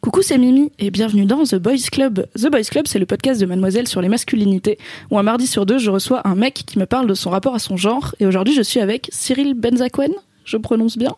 [0.00, 2.26] Coucou, c'est Mimi et bienvenue dans The Boys Club.
[2.34, 4.78] The Boys Club, c'est le podcast de Mademoiselle sur les masculinités,
[5.10, 7.54] où un mardi sur deux, je reçois un mec qui me parle de son rapport
[7.54, 8.14] à son genre.
[8.18, 10.14] Et aujourd'hui, je suis avec Cyril Benzakouen,
[10.46, 11.14] je prononce bien?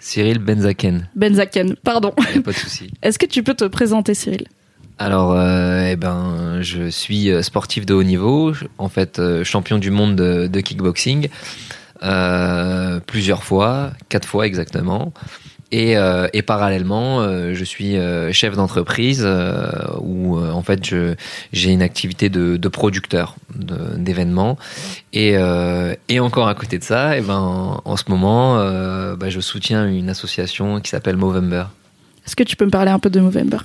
[0.00, 1.08] Cyril Benzaken.
[1.14, 2.12] Benzaken, pardon.
[2.18, 2.90] A pas de souci.
[3.02, 4.48] Est-ce que tu peux te présenter, Cyril?
[4.98, 9.78] Alors, euh, eh ben, je suis euh, sportif de haut niveau, en fait euh, champion
[9.78, 11.28] du monde de, de kickboxing
[12.02, 15.12] euh, plusieurs fois, quatre fois exactement.
[15.76, 19.26] Et, euh, et parallèlement, euh, je suis euh, chef d'entreprise
[19.98, 20.94] où en fait
[21.52, 24.56] j'ai une activité de, producteur d'événements
[25.12, 25.34] et
[26.08, 28.56] et encore à côté de ça, et ben en ce moment,
[29.16, 31.64] bah, je soutiens une association qui s'appelle Movember.
[32.24, 33.58] Est-ce que tu peux me parler un peu de Movember?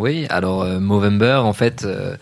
[0.00, 2.16] Oui, alors euh, Movember, en fait, euh,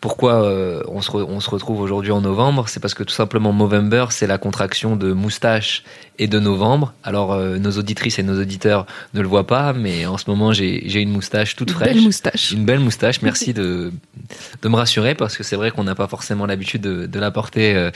[0.00, 2.68] pourquoi euh, on, se re- on se retrouve aujourd'hui en novembre?
[2.68, 5.84] C'est parce que tout simplement Movember, c'est la contraction de moustache
[6.18, 6.94] et de novembre.
[7.04, 11.00] Alors nos auditrices et nos auditeurs ne le voient pas, mais en ce moment j'ai
[11.00, 11.94] une moustache toute Une fraîche.
[11.94, 12.50] Belle moustache.
[12.50, 13.92] Une belle moustache, merci de,
[14.62, 17.30] de me rassurer parce que c'est vrai qu'on n'a pas forcément l'habitude de, de la
[17.30, 17.90] porter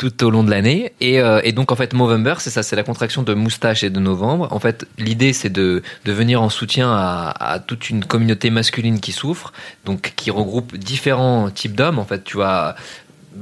[0.00, 0.94] tout au long de l'année.
[1.02, 3.90] Et, euh, et donc en fait Movember, c'est ça, c'est la contraction de moustache et
[3.90, 4.48] de novembre.
[4.50, 8.98] En fait, l'idée c'est de, de venir en soutien à, à toute une communauté masculine
[8.98, 9.52] qui souffre,
[9.84, 11.98] donc qui regroupe différents types d'hommes.
[11.98, 12.76] En fait, tu vois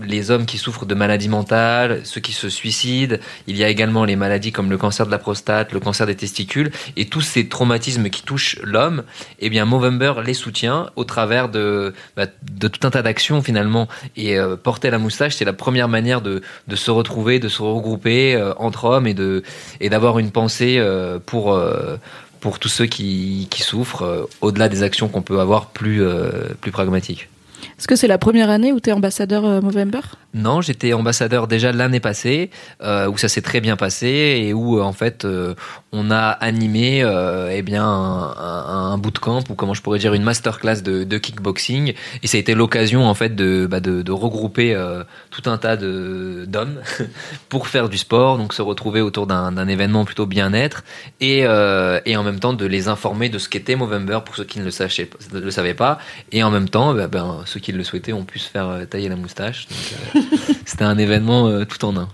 [0.03, 3.17] les hommes qui souffrent de maladies mentales, ceux qui se suicident.
[3.47, 6.15] Il y a également les maladies comme le cancer de la prostate, le cancer des
[6.15, 9.05] testicules et tous ces traumatismes qui touchent l'homme.
[9.39, 13.89] Eh bien, Movember les soutient au travers de, bah, tout un tas d'actions finalement.
[14.17, 16.43] Et euh, porter la moustache, c'est la première manière de,
[16.75, 22.69] se retrouver, de se regrouper euh, entre hommes et d'avoir une pensée euh, pour tous
[22.69, 26.03] ceux qui, souffrent, au-delà des actions qu'on peut avoir plus
[26.73, 27.29] pragmatiques.
[27.79, 30.01] Est-ce que c'est la première année où tu es ambassadeur euh, Movember
[30.35, 32.51] Non, j'étais ambassadeur déjà l'année passée,
[32.83, 34.09] euh, où ça s'est très bien passé
[34.43, 35.25] et où euh, en fait
[35.93, 37.05] on a animé
[37.51, 41.19] eh bien un, un, un bootcamp ou comment je pourrais dire une masterclass de, de
[41.19, 41.95] kickboxing.
[42.23, 43.79] Et ça a été l'occasion en fait de, bah,
[44.09, 44.77] regrouper
[45.31, 46.81] tout un tas d'hommes
[47.49, 50.85] pour faire du sport, donc se retrouver autour d'un événement plutôt bien-être
[51.21, 54.65] et en même temps de les informer de ce qu'était Movember pour ceux qui ne
[54.65, 55.99] le, sachaient, ne le savaient pas.
[56.33, 58.85] Et en même temps bah, ben, ceux qui le souhaitaient ont pu se faire euh,
[58.85, 59.67] tailler la moustache.
[60.17, 60.21] Euh,
[60.65, 62.09] c'était un événement euh, tout en un.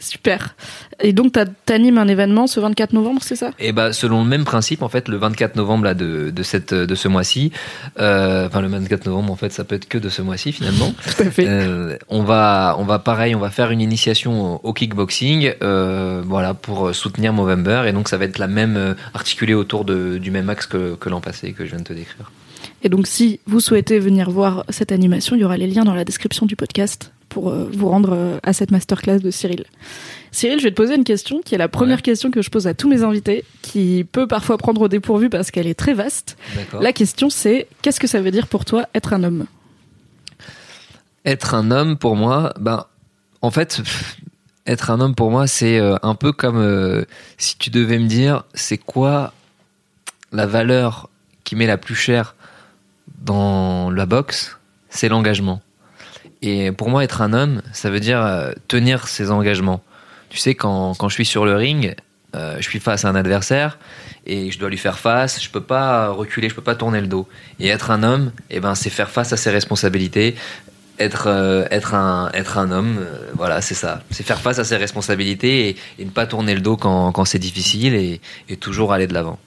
[0.00, 0.56] Super.
[1.00, 3.50] Et donc, t'as- t'animes un événement ce 24 novembre, c'est ça?
[3.60, 6.72] Et bah selon le même principe en fait le 24 novembre là de, de cette
[6.74, 7.52] de ce mois-ci,
[8.00, 10.92] euh, enfin le 24 novembre en fait ça peut être que de ce mois-ci finalement.
[11.16, 11.46] Tout à fait.
[11.46, 16.22] Euh, on va on va pareil on va faire une initiation au, au kickboxing euh,
[16.24, 20.30] voilà pour soutenir Movember et donc ça va être la même articulée autour de, du
[20.30, 22.30] même axe que, que l'an passé que je viens de te décrire.
[22.82, 25.94] Et donc, si vous souhaitez venir voir cette animation, il y aura les liens dans
[25.94, 29.64] la description du podcast pour euh, vous rendre euh, à cette masterclass de Cyril.
[30.32, 32.02] Cyril, je vais te poser une question qui est la première Ouais.
[32.02, 35.50] question que je pose à tous mes invités, qui peut parfois prendre au dépourvu parce
[35.50, 36.36] qu'elle est très vaste.
[36.80, 39.46] La question, c'est qu'est-ce que ça veut dire pour toi être un homme?
[41.24, 42.84] Être un homme pour moi, ben
[43.42, 44.16] en fait pff,
[44.66, 47.04] être un homme pour moi c'est euh, un peu comme
[47.38, 49.32] si tu devais me dire c'est quoi
[50.32, 51.08] la valeur
[51.44, 52.34] qui m'est la plus chère?
[53.24, 55.60] Dans la boxe, c'est l'engagement.
[56.42, 59.82] Et pour moi être un homme, ça veut dire euh, tenir ses engagements.
[60.28, 61.94] Tu sais quand quand je suis sur le ring,
[62.34, 63.78] euh, je suis face à un adversaire
[64.26, 67.06] et je dois lui faire face, je peux pas reculer, je peux pas tourner le
[67.06, 67.28] dos.
[67.60, 70.34] Et être un homme, eh ben c'est faire face à ses responsabilités,
[70.98, 74.76] être euh, être un être un homme voilà c'est ça c'est faire face à ses
[74.76, 79.14] responsabilités et, ne pas tourner le dos quand, quand c'est difficile et toujours aller de
[79.14, 79.38] l'avant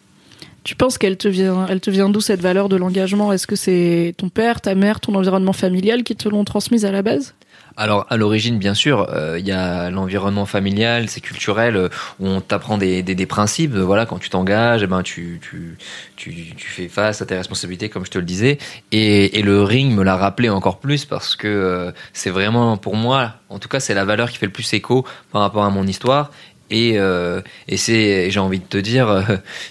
[0.66, 3.32] Tu penses qu'elle te vient, elle te vient d'où cette valeur de l'engagement?
[3.32, 6.91] Est-ce que c'est ton père, ta mère, ton environnement familial qui te l'ont transmise à
[6.91, 7.35] la base?
[7.78, 11.90] Alors à l'origine bien sûr euh, il y a l'environnement familial c'est culturel euh,
[12.22, 15.78] où on t'apprend des, des, principes Euh, voilà quand tu t'engages eh ben tu, tu
[16.16, 18.58] tu fais face à tes responsabilités comme je te le disais.
[18.94, 23.34] Et, et le ring me l'a rappelé encore plus parce que c'est vraiment pour moi
[23.50, 25.85] en tout cas c'est la valeur qui fait le plus écho par rapport à mon
[25.85, 26.32] histoire
[26.70, 29.22] et, euh, et c'est j'ai envie de te dire euh,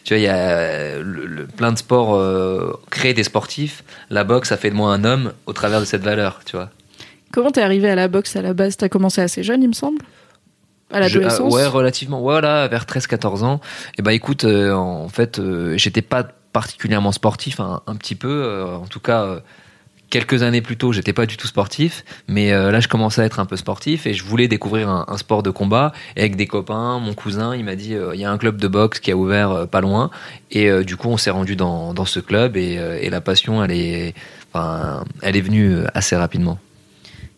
[0.04, 4.48] tu vois il y a le, le- plein de sports euh, des sportifs la boxe
[4.50, 6.70] ça fait de moi un homme au travers de cette valeur tu vois
[7.32, 8.76] Comment t'es arrivé à la boxe à la base?
[8.76, 9.98] T'as commencé assez jeune, il me semble?
[10.92, 12.20] À l'adolescence Ouais, relativement.
[12.20, 13.60] Voilà, vers 13-14 ans.
[13.98, 15.40] Et bah écoute, en fait,
[15.74, 19.40] j'étais pas particulièrement sportif, un, un petit peu, en tout cas
[20.14, 23.24] quelques années plus tôt, j'étais pas du tout sportif, mais euh, là, je commençais à
[23.24, 25.92] être un peu sportif et je voulais découvrir un, sport de combat.
[26.14, 28.58] Et avec des copains, mon cousin, il m'a dit, euh, il y a un club
[28.58, 30.12] de boxe qui a ouvert euh, pas loin.
[30.52, 34.14] Et du coup, on s'est rendu dans, ce club et, et la passion, elle est,
[34.52, 36.60] enfin, elle est venue assez rapidement.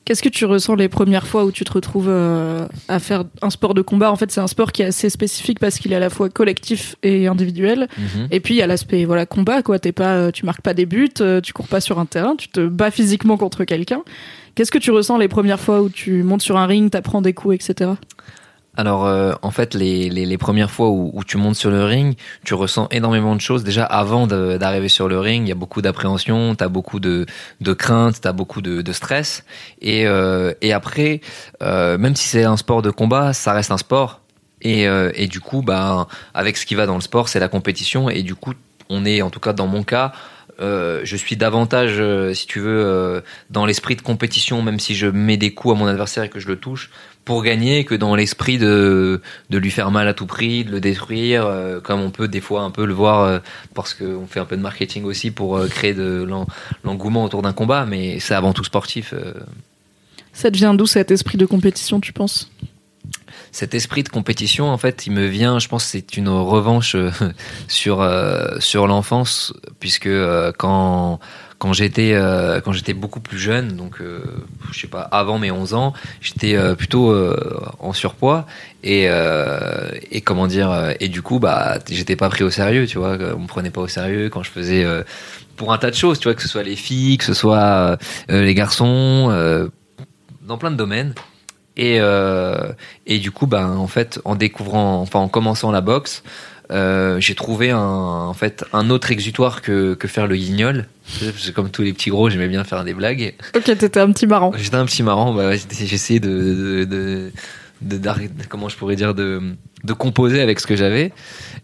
[0.07, 3.51] Qu'est-ce que tu ressens les premières fois où tu te retrouves euh, à faire un
[3.51, 4.13] sport de combat?
[4.13, 6.31] En fait, c'est un sport qui est assez spécifique parce qu'il est à la fois
[6.31, 7.89] collectif et individuel.
[7.99, 8.29] Mhm.
[8.31, 9.81] Et puis il y a l'aspect voilà combat quoi.
[9.81, 12.37] T'es pas, euh, tu marques pas des buts, euh, tu cours pas sur un terrain,
[12.37, 14.03] tu te bats physiquement contre quelqu'un.
[14.55, 17.33] Qu'est-ce que tu ressens les premières fois où tu montes sur un ring, t'apprends des
[17.33, 17.91] coups, etc.
[18.77, 21.85] Alors euh, en fait les, les, les, premières fois où, où, tu montes sur le
[21.85, 23.65] ring, tu ressens énormément de choses.
[23.65, 27.27] Déjà avant d'arriver sur le ring, il y a beaucoup d'appréhension, t'as beaucoup de,
[27.61, 29.45] de crainte, t'as beaucoup de, de, stress.
[29.81, 31.23] Et, euh, et après,
[31.63, 34.21] euh, même si c'est un sport de combat, ça reste un sport.
[34.63, 37.49] Et, euh, et du coup, bah, avec ce qui va dans le sport, c'est la
[37.49, 38.11] compétition.
[38.11, 38.53] Et du coup,
[38.91, 40.13] on est, en tout cas dans mon cas,
[40.61, 43.21] euh, je suis davantage, euh, si tu veux, euh,
[43.51, 46.41] dans l'esprit de compétition, même si je mets des coups à mon adversaire et que
[46.41, 46.91] je le touche,
[47.27, 49.21] pour gagner, que dans l'esprit de,
[49.51, 51.47] de lui faire mal à tout prix, de le détruire,
[51.83, 53.43] comme on peut des fois un peu le voir,
[53.75, 56.27] parce qu'on fait un peu de marketing aussi pour créer de
[56.85, 59.13] l'engouement autour d'un combat, mais c'est avant tout sportif.
[60.33, 62.51] Ça devient d'où cet esprit de compétition, tu penses?
[63.53, 67.11] Cet esprit de compétition, en fait, il me vient, je pense, c'est une revanche euh,
[67.69, 71.19] sur euh, sur l'enfance, puisque euh, quand
[71.59, 72.15] quand j'étais
[72.65, 74.01] quand j'étais beaucoup plus jeune, donc
[74.73, 77.17] je sais pas avant mes 11 ans, j'étais plutôt
[77.79, 78.47] en surpoids
[78.85, 79.09] et
[80.11, 83.41] et comment dire et du coup bah j'étais pas pris au sérieux, tu vois, on
[83.41, 84.87] me prenait pas au sérieux quand je faisais
[85.57, 87.99] pour un tas de choses, tu vois, que ce soit les filles, que ce soit
[88.29, 89.71] les garçons,
[90.47, 91.15] dans plein de domaines.
[91.77, 92.73] Et, euh,
[93.07, 96.23] et du coup, ben, en fait, en découvrant, enfin, en commençant la boxe,
[96.71, 100.87] euh, j'ai trouvé un, en fait, un autre exutoire que, que faire le guignol.
[101.07, 103.35] C'est comme tous les petits gros, j'aimais bien faire des blagues.
[103.55, 104.53] Ok, t'étais un petit marrant.
[104.57, 107.31] J'étais un petit marrant, bah, j'essayais de, de,
[107.83, 108.11] de, de,
[108.49, 109.55] comment je pourrais dire, de,
[109.85, 111.13] de composer avec ce que j'avais.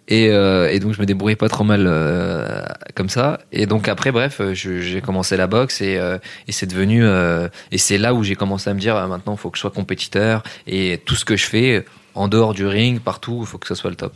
[0.09, 2.63] Et, euh, et, donc je me débrouillais pas trop mal euh,
[2.95, 3.41] comme ça.
[3.51, 7.99] Et donc après, bref, j'ai commencé la boxe et, euh, et c'est devenu et c'est
[7.99, 11.01] là où j'ai commencé à me dire maintenant il faut que je sois compétiteur et
[11.05, 11.85] tout ce que je fais
[12.15, 14.15] en dehors du ring, partout, il faut que ce soit le top.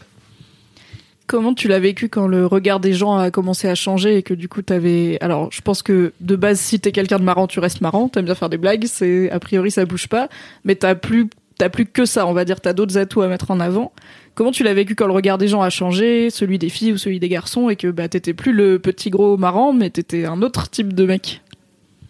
[1.26, 4.32] Comment tu l'as vécu quand le regard des gens a commencé à changer et que
[4.32, 7.58] du coup t'avais alors je pense que de base si t'es quelqu'un de marrant tu
[7.58, 10.28] restes marrant t'aimes bien faire des blagues c'est a priori ça bouge pas
[10.64, 11.28] mais t'as plus
[11.58, 13.92] t'as plus que ça on va dire t'as d'autres atouts à mettre en avant.
[14.36, 16.98] Comment tu l'as vécu quand le regard des gens a changé, celui des filles ou
[16.98, 20.42] celui des garçons, et que bah, t'étais plus le petit gros marrant, mais t'étais un
[20.42, 21.40] autre type de mec?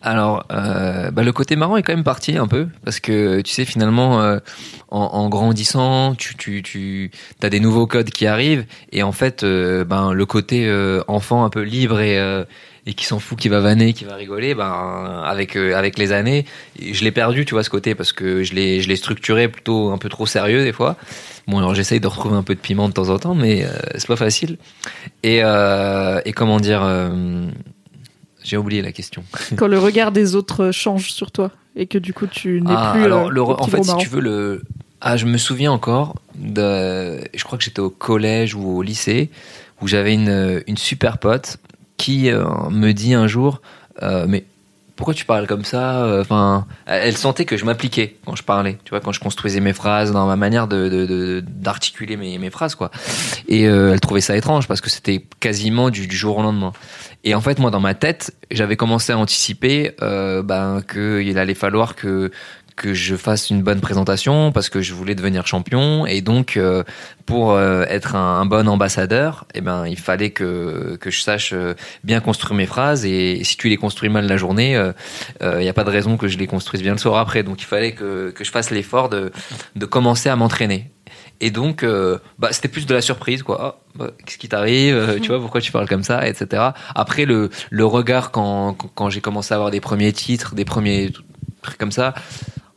[0.06, 3.52] Alors, euh, bah, le côté marrant est quand même parti un peu parce que tu
[3.52, 4.38] sais finalement euh,
[4.88, 7.10] en, grandissant, tu tu tu
[7.42, 10.72] as des nouveaux codes qui arrivent et en fait euh, ben le côté
[11.08, 12.44] enfant un peu libre et
[12.88, 16.44] et qui s'en fout, qui va vanner, qui va rigoler, ben avec avec les années,
[16.80, 19.90] je l'ai perdu, tu vois ce côté parce que je l'ai je l'ai structuré plutôt
[19.90, 20.94] un peu trop sérieux des fois.
[21.48, 23.66] Bon alors j'essaye de retrouver un peu de piment de temps en temps, mais
[23.96, 24.58] c'est pas facile.
[25.24, 26.84] Et et comment dire
[28.46, 29.24] j'ai oublié la question.
[29.56, 32.92] Quand le regard des autres change sur toi et que du coup tu n'es ah,
[32.94, 33.04] plus.
[33.04, 34.62] Alors, le, en fait, si tu veux, le.
[35.00, 37.20] Ah, je me souviens encore de.
[37.34, 39.30] Je crois que j'étais au collège ou au lycée
[39.82, 41.58] où j'avais une, une super pote
[41.96, 43.60] qui euh, me dit un jour
[44.02, 44.44] euh, Mais
[44.94, 48.78] pourquoi tu parles comme ça euh, Enfin, elle sentait que je m'appliquais quand je parlais,
[48.84, 52.74] tu vois, quand je construisais mes phrases, dans ma manière de d'articuler mes, mes phrases,
[52.74, 52.90] quoi.
[53.48, 56.72] Et elle trouvait ça étrange parce que c'était quasiment du, du, jour au lendemain.
[57.26, 61.54] Et en fait, moi, dans ma tête, j'avais commencé à anticiper euh, ben, qu'il allait
[61.54, 62.30] falloir que
[62.76, 66.06] que je fasse une bonne présentation parce que je voulais devenir champion.
[66.06, 66.84] Et donc euh,
[67.24, 71.74] pour euh, être un, bon ambassadeur eh ben il fallait que que je sache euh,
[72.04, 73.06] bien construire mes phrases.
[73.06, 74.78] Et si tu les construis mal la journée
[75.40, 77.42] il n'y a pas de raison que je les construise bien le soir après.
[77.42, 79.32] Donc il fallait que que je fasse l'effort de
[79.74, 80.90] de commencer à m'entraîner
[81.40, 83.58] et donc, euh, bah, c'était plus de la surprise, quoi.
[83.60, 86.70] Ah, bah, qu'est-ce qui t'arrive euh, Tu vois, pourquoi tu parles comme ça, etc.
[86.94, 91.12] Après, le, le regard quand, quand j'ai commencé à avoir des premiers titres, des premiers
[91.62, 92.14] trucs comme ça,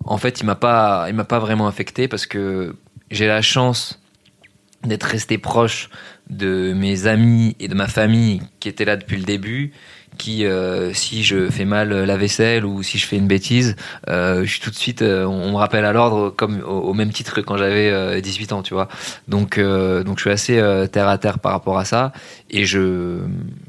[0.04, 2.76] en fait, il m'a pas, il m'a pas vraiment affecté parce que
[3.12, 4.00] j'ai la chance
[4.84, 5.90] d'être resté proche
[6.30, 9.72] de mes amis et de ma famille qui étaient là depuis le début
[10.20, 13.76] qui, euh, si je fais mal la vaisselle ou si je fais une bêtise,
[14.10, 17.12] euh, je suis tout de suite, euh, on me rappelle à l'ordre comme au, même
[17.12, 18.90] titre que quand j'avais 18 ans, tu vois.
[19.28, 22.12] Donc, donc je suis assez terre à terre par rapport à ça
[22.50, 23.20] et je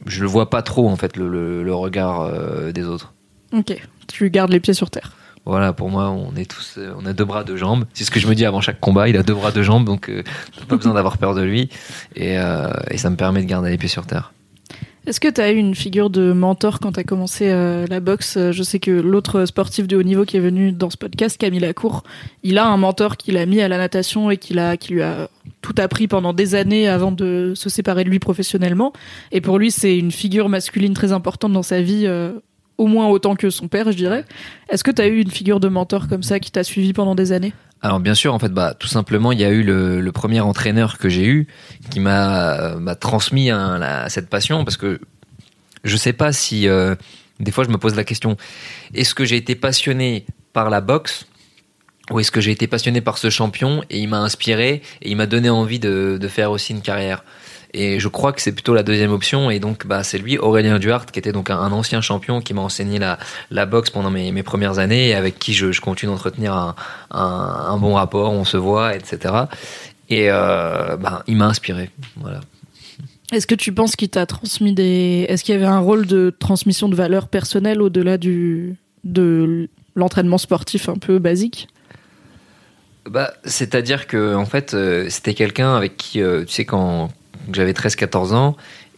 [0.07, 2.31] je le vois pas trop en fait le, le, regard
[2.73, 3.15] des autres.
[3.53, 3.73] Ok,
[4.09, 5.13] tu gardes les pieds sur terre.
[5.47, 7.85] Voilà, pour moi, on est tous, on a deux bras, deux jambes.
[7.95, 9.09] C'est ce que je me dis avant chaque combat.
[9.09, 10.23] Il a deux bras, deux jambes, donc euh,
[10.69, 11.71] pas besoin d'avoir peur de lui.
[12.15, 14.33] Et, euh, et ça me permet de garder les pieds sur terre.
[15.07, 18.01] Est-ce que tu as eu une figure de mentor quand tu as commencé euh, la
[18.01, 18.37] boxe?
[18.51, 21.61] Je sais que l'autre sportif de haut niveau qui est venu dans ce podcast, Camille
[21.61, 22.05] Lacour,
[22.43, 25.29] il a un mentor qui l'a mis à la natation et qui, lui a
[25.63, 28.93] tout appris pendant des années avant de se séparer de lui professionnellement.
[29.33, 32.33] Et pour lui, c'est une figure masculine très importante dans sa vie, euh,
[32.77, 34.27] au moins autant que son père, je dirais.
[34.69, 37.15] Est-ce que tu as eu une figure de mentor comme ça qui t'a suivi pendant
[37.15, 37.55] des années?
[37.83, 40.99] Alors bien sûr, en fait, bah tout simplement, il y a eu le, premier entraîneur
[40.99, 41.47] que j'ai eu
[41.91, 45.01] qui m'a m'a transmis hein, cette passion parce que
[45.85, 46.95] je sais pas si euh,
[47.39, 48.37] des fois je me pose la question.
[48.95, 51.27] Est-ce que j'ai été passionné par la boxe
[52.11, 55.17] ou est-ce que j'ai été passionné par ce champion et il m'a inspiré et il
[55.17, 57.25] m'a donné envie de faire aussi une carrière?
[57.73, 59.51] Et je crois que c'est plutôt la deuxième option.
[59.51, 62.55] Et donc bah c'est lui Aurélien Duhart qui était donc un, un ancien champion qui
[62.55, 63.19] m'a enseigné la,
[63.51, 66.75] la boxe pendant mes, mes premières années et avec qui je, je continue d'entretenir un,
[67.11, 69.45] un, un bon rapport on se voit etc
[70.11, 71.91] et euh, bah, il m'a inspiré.
[72.17, 72.41] Voilà.
[73.33, 75.25] Est-ce que tu penses qu'il t'a transmis des.
[75.29, 80.39] Est-ce qu'il y avait un rôle de transmission de valeurs personnelles au-delà du de l'entraînement
[80.39, 81.69] sportif un peu basique?
[83.09, 87.11] Bah, c'est-à-dire que en fait, euh, c'était quelqu'un avec qui, euh, tu sais, quand
[87.57, 88.57] j'avais 13-14 ans,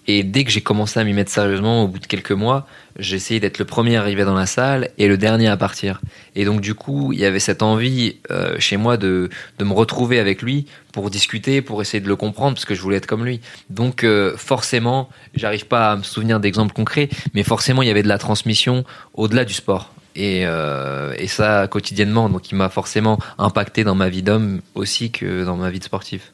[0.09, 2.67] et dès que j'ai commencé à m'y mettre sérieusement, au bout de quelques mois,
[2.99, 6.01] essayé d'être le premier arrivé dans la salle et le dernier à partir.
[6.35, 9.73] Et donc du coup, il y avait cette envie euh, chez moi de, de me
[9.73, 13.07] retrouver avec lui pour discuter, pour essayer de le comprendre, parce que je voulais être
[13.07, 13.41] comme lui.
[13.71, 18.03] Donc euh, forcément, j'arrive pas à me souvenir d'exemples concrets, mais forcément, il y avait
[18.03, 19.95] de la transmission au-delà du sport.
[20.15, 25.11] Et, euh, et ça quotidiennement, donc il m'a forcément impacté dans ma vie d'homme aussi
[25.11, 26.33] que dans ma vie de sportif.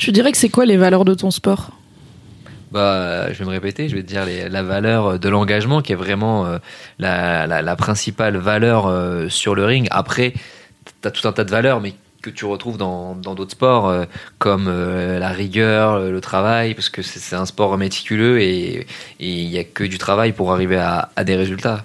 [0.00, 1.72] Tu dirais que c'est quoi les valeurs de ton sport?
[2.72, 5.96] Bah, je vais me répéter, je vais te dire la valeur de l'engagement qui est
[5.96, 6.58] vraiment euh,
[6.98, 9.88] la, principale valeur euh, sur le ring.
[9.90, 10.32] Après,
[11.02, 11.92] tu as tout un tas de valeurs, mais
[12.22, 14.06] que tu retrouves dans d'autres sports euh,
[14.38, 18.86] comme euh, la rigueur, le, travail, parce que c'est un sport méticuleux et
[19.18, 21.84] il y a que du travail pour arriver à des résultats.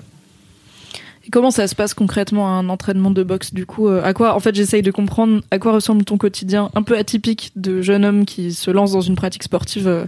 [1.36, 4.40] Comment ça se passe concrètement un entraînement de boxe du coup euh, À quoi En
[4.40, 8.24] fait, j'essaye de comprendre à quoi ressemble ton quotidien un peu atypique de jeune homme
[8.24, 10.06] qui se lance dans une pratique sportive euh,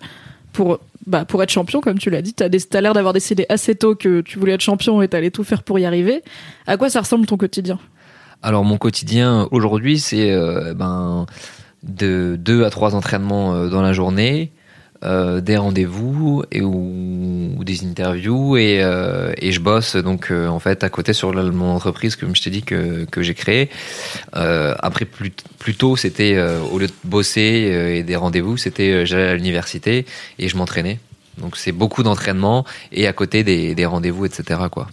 [0.54, 2.34] pour bah, pour être champion, comme tu l'as dit.
[2.34, 5.30] T'as des- t'as l'air d'avoir décidé assez tôt que tu voulais être champion et t'allais
[5.30, 6.24] tout faire pour y arriver.
[6.66, 7.78] À quoi ça ressemble ton quotidien?
[8.42, 11.26] Alors mon quotidien aujourd'hui, c'est euh, ben
[11.84, 14.54] de deux à trois entraînements dans la journée,
[15.04, 20.60] euh, des rendez-vous et ou, des interviews et, euh, et je bosse donc euh, en
[20.60, 23.70] fait à côté sur mon entreprise comme je t'ai dit que, que j'ai créé.
[24.36, 26.39] Euh, après plus, plus tôt c'était
[26.72, 30.06] au lieu de bosser et des rendez-vous, c'était j'allais à l'université
[30.39, 31.00] et je m'entraînais.
[31.38, 34.88] Donc c'est beaucoup d'entraînement et à côté des, des rendez-vous etc quoi.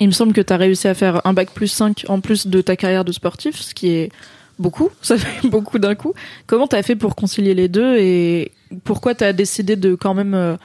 [0.00, 2.60] Il me semble que t'as réussi à faire un bac plus 5 en plus de
[2.60, 4.10] ta carrière de sportif, ce qui est
[4.58, 6.14] beaucoup, ça fait beaucoup d'un coup.
[6.46, 8.52] Comment t'as fait pour concilier les deux et
[8.84, 10.56] pourquoi t'as décidé de quand même euh,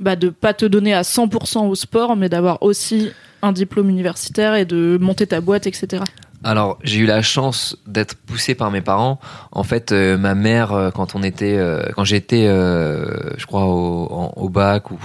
[0.00, 3.10] bah, de pas te donner à 100% au sport, mais d'avoir aussi
[3.42, 6.02] un diplôme universitaire et de monter ta boîte, etc.
[6.46, 9.18] Alors, j'ai eu la chance d'être poussé par mes parents.
[9.50, 14.48] En fait, euh, ma mère, euh, quand on était, euh, quand j'étais, je crois au,
[14.48, 14.98] bac ou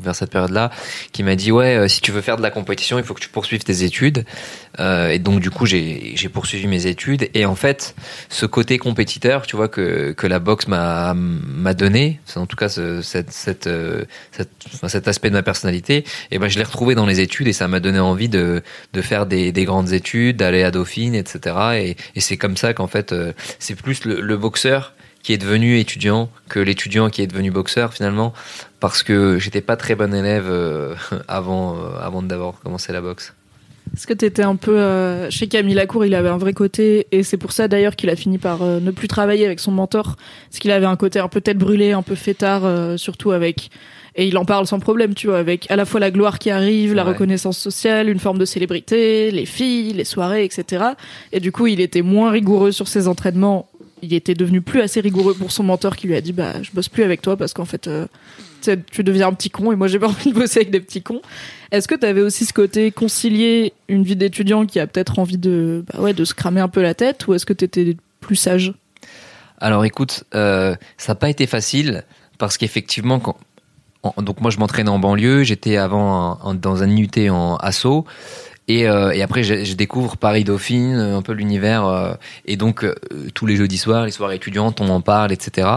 [0.00, 0.70] vers cette période-là,
[1.10, 3.28] qui m'a dit ouais, si tu veux faire de la compétition, il faut que tu
[3.28, 4.24] poursuives tes études.
[4.78, 7.28] Et donc du coup, j'ai poursuivi mes études.
[7.34, 7.96] Et en fait,
[8.28, 11.14] ce côté compétiteur, tu vois que la boxe m'a
[11.74, 13.66] donné, en tout cas cet
[15.08, 16.04] aspect de ma personnalité.
[16.30, 19.02] Et ben, je l'ai retrouvé dans les études et ça m'a donné envie de de
[19.02, 21.96] faire des, des grandes études, d'aller à Dauphine, etc.
[22.14, 26.28] Et, c'est comme ça qu'en fait, euh, c'est plus le, boxeur qui est devenu étudiant
[26.50, 28.34] que l'étudiant qui est devenu boxeur finalement,
[28.80, 30.94] parce que j'étais pas très bon élève euh,
[31.28, 33.32] avant euh, avant d'avoir commencé la boxe.
[33.94, 37.36] Est-ce que t'étais un peu chez Camille Lacour, il avait un vrai côté et c'est
[37.36, 40.16] pour ça d'ailleurs qu'il a fini par ne plus travailler avec son mentor,
[40.50, 43.70] parce qu'il avait un côté un peu tête brûlée, un peu fêtard, surtout avec
[44.16, 46.50] et il en parle sans problème, tu vois, avec à la fois la gloire qui
[46.50, 47.10] arrive, la Ouais.
[47.12, 50.84] reconnaissance sociale, une forme de célébrité, les filles, les soirées, etc.
[51.32, 53.68] Et du coup, il était moins rigoureux sur ses entraînements.
[54.02, 56.70] Il était devenu plus assez rigoureux pour son mentor qui lui a dit bah je
[56.72, 58.06] bosse plus avec toi parce qu'en fait euh,
[58.90, 61.00] tu deviens un petit con et moi j'ai pas envie de bosser avec des petits
[61.02, 61.22] cons.
[61.72, 65.38] Est-ce que tu avais aussi ce côté concilier une vie d'étudiant qui a peut-être envie
[65.38, 67.96] de, bah ouais, de se cramer un peu la tête ou est-ce que tu étais
[68.20, 68.74] plus sage?
[69.58, 72.04] Alors écoute, euh, ça n'a pas été facile
[72.38, 73.38] parce qu'effectivement, quand,
[74.18, 78.04] donc moi je m'entraînais en banlieue, j'étais avant dans un IUT en asso.
[78.66, 82.14] Et, euh, et après, je, découvre Paris Dauphine, euh, un peu l'univers, euh,
[82.46, 82.86] et donc
[83.34, 85.68] tous les jeudis soirs, les soirées étudiantes, on en parle, etc.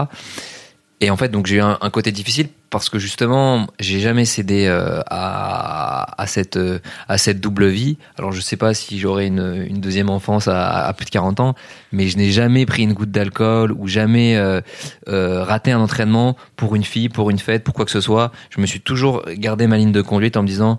[1.00, 4.66] Et en fait, donc j'ai eu un, côté difficile parce que justement, j'ai jamais cédé
[4.66, 7.98] euh, à, cette euh, à cette double vie.
[8.18, 11.54] Alors je sais pas si j'aurai une, une deuxième enfance à, plus de 40 ans,
[11.92, 14.60] mais je n'ai jamais pris une goutte d'alcool ou jamais euh,
[15.06, 18.32] raté un entraînement pour une fille, pour une fête, pour quoi que ce soit.
[18.50, 20.78] Je me suis toujours gardé ma ligne de conduite en me disant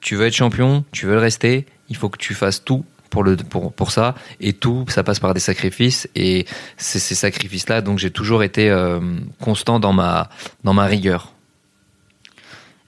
[0.00, 3.22] tu veux être champion, tu veux le rester, il faut que tu fasses tout pour
[3.22, 7.68] le pour pour ça et tout ça passe par des sacrifices et c'est ces sacrifices
[7.68, 9.00] là donc j'ai toujours été euh,
[9.40, 10.30] constant dans ma
[10.64, 11.32] dans ma rigueur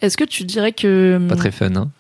[0.01, 1.91] Est-ce que tu dirais que pas très fun hein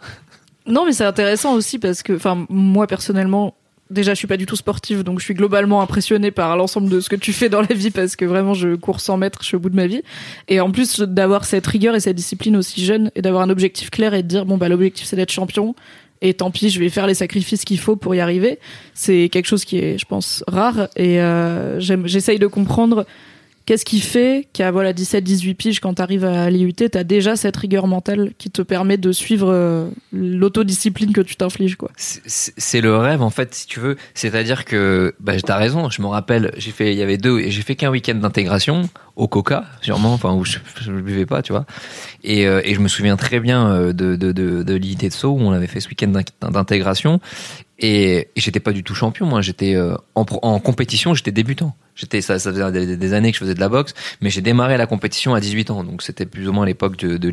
[0.67, 3.55] Non, mais c'est intéressant aussi parce que, enfin, moi personnellement,
[3.93, 7.01] déjà, je suis pas du tout sportive, donc je suis globalement impressionnée par l'ensemble de
[7.01, 9.47] ce que tu fais dans la vie parce que vraiment, je cours 100 mètres, je
[9.49, 10.03] suis au bout de ma vie.
[10.49, 13.91] Et en plus d'avoir cette rigueur et cette discipline aussi jeune et d'avoir un objectif
[13.91, 15.75] clair et de dire bon bah l'objectif c'est d'être champion.
[16.23, 18.61] Et tant pis, je vais faire les sacrifices qu'il faut pour y arriver.
[18.95, 20.89] C'est quelque chose qui est, je pense, rare.
[20.97, 23.05] Et euh, j'essaye de comprendre
[23.65, 27.37] Qu'est-ce qui fait qu'à voilà 17-18 piges, quand tu arrives à l'IUT, tu as déjà
[27.37, 31.91] cette rigueur mentale qui te permet de suivre euh, l'autodiscipline que tu t'infliges quoi?
[31.97, 33.97] C'est- le rêve en fait si tu veux.
[34.15, 37.19] C'est à dire que bah t'as raison je me rappelle j'ai fait il y avait
[37.19, 40.59] deux j'ai fait qu'un week-end d'intégration au Coca sûrement enfin où je,
[40.91, 41.65] ne buvais pas tu vois.
[42.25, 45.11] Et, euh, et je me souviens très bien euh, de de de, de l'IT de
[45.13, 47.21] Sceaux où on avait fait ce week-end d'in- d'intégration
[47.83, 50.25] et, j'étais pas du tout champion moi j'étais euh, en,
[50.61, 53.69] compétition j'étais débutant j'étais ça ça faisait des, des années que je faisais de la
[53.69, 56.97] boxe mais j'ai démarré la compétition à 18 ans donc c'était plus ou moins l'époque
[56.97, 57.31] de, de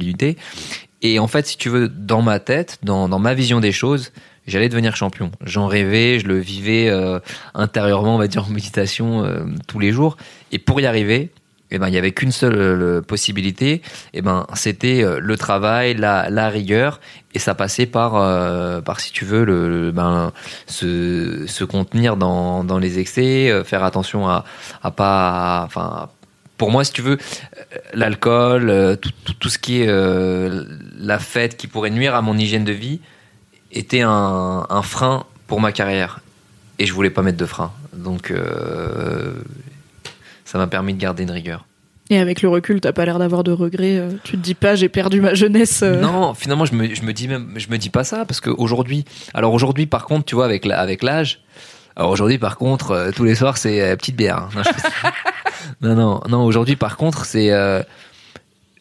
[1.01, 4.11] et en fait, si tu veux, dans ma tête, dans, dans ma vision des choses,
[4.47, 5.31] j'allais devenir champion.
[5.45, 7.19] J'en rêvais, je le vivais euh,
[7.53, 10.17] intérieurement, on va dire en méditation euh, tous les jours.
[10.51, 11.31] Et pour y arriver,
[11.71, 13.81] eh ben, il y avait qu'une seule euh, possibilité.
[14.13, 16.99] Eh ben, c'était euh, le travail, la, rigueur,
[17.33, 20.31] et ça passait par, euh, par si tu veux, ben,
[20.65, 24.45] se, contenir dans, dans les excès, faire attention à,
[24.81, 26.09] à pas, enfin,
[26.57, 27.17] pour moi, si tu veux,
[27.93, 28.97] l'alcool,
[29.39, 29.87] tout, ce qui est
[30.97, 32.99] la fête qui pourrait nuire à mon hygiène de vie
[33.71, 36.21] était un, un frein pour ma carrière.
[36.79, 37.71] Et je voulais pas mettre de frein.
[37.93, 38.33] Donc,
[40.49, 41.65] ça m'a permis de garder une rigueur.
[42.09, 43.97] Et avec le recul, t'as pas l'air d'avoir de regrets.
[43.99, 45.81] euh, tu te dis pas, j'ai perdu ma jeunesse.
[45.83, 46.01] euh.
[46.01, 49.05] Non, finalement, je me, je me dis même, je me dis pas ça parce qu'aujourd'hui,
[49.35, 51.41] alors aujourd'hui, par contre, tu vois, avec avec l'âge,
[51.95, 54.37] alors aujourd'hui, par contre, euh, tous les soirs, c'est petite bière.
[54.37, 54.49] hein.
[54.55, 57.83] Non, je non, non, non, aujourd'hui, par contre, c'est, euh,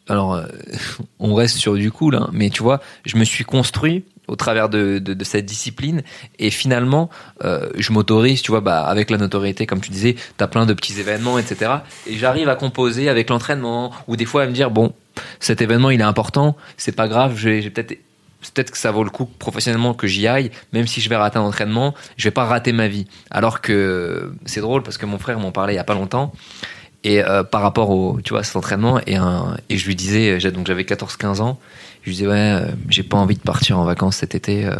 [0.08, 0.40] alors,
[1.18, 4.68] on reste sur du cool, hein, mais tu vois, je me suis construit au travers
[4.68, 6.02] de, cette discipline.
[6.38, 7.10] Et finalement
[7.44, 10.74] euh, je m'autorise tu vois bah avec la notoriété comme tu disais t'as plein de
[10.74, 11.72] petits événements etc
[12.06, 14.92] et j'arrive à composer avec l'entraînement ou des fois à me dire bon
[15.40, 17.98] cet événement il est important c'est pas grave j'ai peut-être
[18.54, 21.38] peut-être que ça vaut le coup professionnellement que j'y aille même si je vais rater
[21.38, 23.06] un entraînement je vais pas rater ma vie.
[23.30, 26.32] Alors que c'est drôle parce que mon frère m'en parlait il y a pas longtemps
[27.04, 29.16] et euh, par rapport au tu vois cet entraînement et
[29.68, 31.58] et je lui disais donc j'avais 14 15 ans
[32.02, 34.76] je lui disais ouais euh, j'ai pas envie de partir en vacances cet été euh.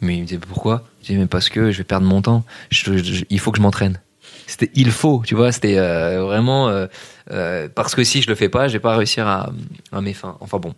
[0.00, 0.84] mais il me disait pourquoi?
[1.02, 2.44] Je disais mais parce que je vais perdre mon temps.
[2.70, 4.00] Je- je- il faut que je m'entraîne.
[4.46, 6.86] C'était il faut tu vois c'était euh, vraiment euh,
[7.30, 9.50] euh, parce que si je le fais pas je vais pas réussir à,
[9.92, 10.36] à mes fins.
[10.40, 10.74] Enfin bon.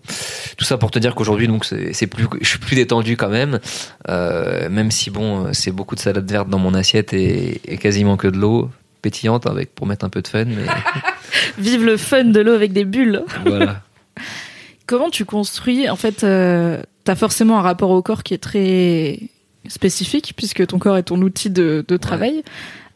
[0.56, 3.60] Tout ça pour te dire qu'aujourd'hui donc c'est plus je suis plus détendu quand même.
[4.08, 8.26] Même si bon c'est beaucoup de salade verte dans mon assiette et, et quasiment que
[8.28, 8.70] de l'eau
[9.02, 10.66] pétillante avec pour mettre un peu de fun mais
[11.58, 13.22] Vive le fun de l'eau avec des bulles.
[13.46, 13.82] voilà
[14.90, 19.20] Comment tu construis En fait, euh, t'as forcément un rapport au corps qui est très
[19.68, 22.42] spécifique puisque ton corps est ton outil de, de travail.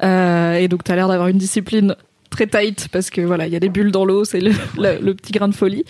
[0.03, 1.95] Euh, et donc, t'as l'air d'avoir une discipline
[2.31, 4.99] très tight parce que voilà, il y a des bulles dans l'eau, c'est le, le-
[5.01, 5.85] le petit grain de folie.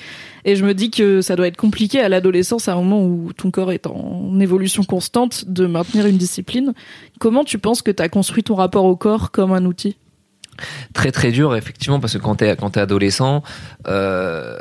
[0.45, 3.33] Et je me dis que ça doit être compliqué à l'adolescence, à un moment où
[3.33, 6.75] ton corps est en évolution constante, de maintenir une discipline.
[7.19, 9.97] Comment tu penses que t'as construit ton rapport au corps comme un outil?
[10.93, 13.43] Très très dur effectivement parce que quand t'es quand t'es adolescent
[13.88, 14.59] euh,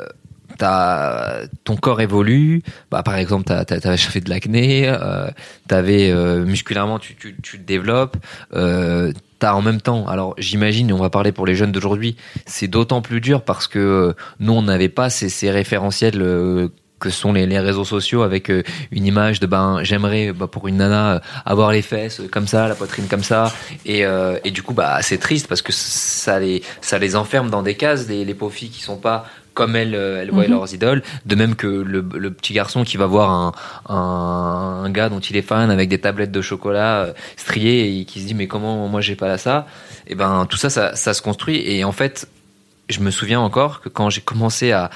[0.58, 2.62] ton corps évolue.
[2.90, 5.28] Bah par exemple t'as fait de l'acné euh,
[5.68, 8.16] t'avais euh, musculairement tu, tu tu te développes
[8.54, 12.68] euh, t'as en même temps alors j'imagine on va parler pour les jeunes d'aujourd'hui c'est
[12.68, 16.68] d'autant plus dur parce que euh, nous on n'avait pas ces, ces référentiels euh,
[17.00, 20.68] que sont les, les réseaux sociaux avec euh, une image de ben j'aimerais bah, pour
[20.68, 23.52] une nana avoir les fesses comme ça la poitrine comme ça.
[23.84, 24.04] Et,
[24.44, 27.74] et du coup bah c'est triste parce que ça les ça les enferme dans des
[27.74, 30.50] cases les, les pauvres filles qui sont pas comme elles, euh, elles voient Mhm.
[30.50, 33.52] leurs idoles, de même que le, le petit garçon qui va voir un,
[33.88, 38.04] un, un gars dont il est fan avec des tablettes de chocolat euh, striées et
[38.04, 39.66] qui se dit mais comment moi j'ai pas là ça?
[40.06, 41.62] Et ben tout ça, ça ça se construit.
[41.64, 42.28] Et en fait
[42.90, 44.90] je me souviens encore que quand j'ai commencé à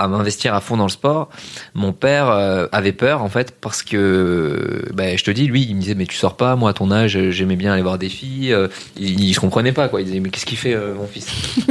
[0.00, 1.28] à m'investir à fond dans le sport,
[1.74, 5.76] mon père euh, avait peur en fait parce que ben, je te dis lui il
[5.76, 8.08] me disait mais tu sors pas moi à ton âge j'aimais bien aller voir des
[8.08, 10.00] filles euh, il, il se comprenait pas quoi.
[10.00, 11.28] Il disait mais qu'est-ce qu'il fait euh, mon fils?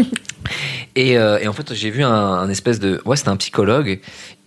[0.96, 4.00] Et, euh, et en fait j'ai vu un, un espèce de ouais c'était un psychologue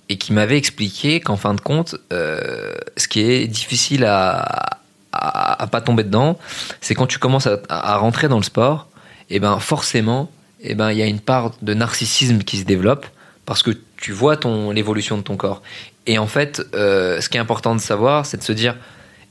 [0.09, 4.81] et qui m'avait expliqué qu'en fin de compte, euh, ce qui est difficile à,
[5.12, 6.38] à, pas tomber dedans,
[6.81, 8.88] c'est quand tu commences à, à, rentrer dans le sport,
[9.31, 13.07] et ben forcément, et ben il y a une part de narcissisme qui se développe
[13.46, 15.62] parce que tu vois ton l'évolution de ton corps.
[16.07, 18.76] Et en fait, euh, ce qui est important de savoir, c'est de se dire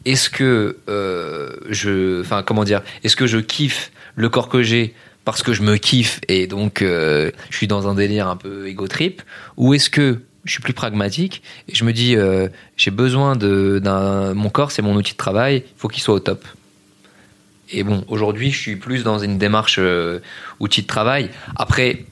[0.06, 4.94] est-ce que euh, je, enfin comment dire, est-ce que je kiffe le corps que j'ai
[5.26, 8.68] parce que je me kiffe et donc euh, je suis dans un délire un peu
[8.68, 9.22] égo trip,
[9.58, 12.16] ou est-ce que je suis plus pragmatique et je me dis
[12.76, 13.80] j'ai besoin de
[14.34, 16.46] mon corps c'est mon outil de travail, il faut qu'il soit au top.
[17.74, 19.80] Et bon, aujourd'hui, je suis plus dans une démarche
[20.60, 21.30] outil de travail.
[21.56, 22.06] Après,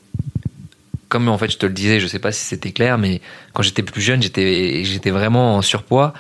[1.10, 3.20] comme en fait je te le disais, je sais pas si c'était clair, mais
[3.54, 6.14] quand j'étais plus jeune, j'étais j'étais vraiment en surpoids.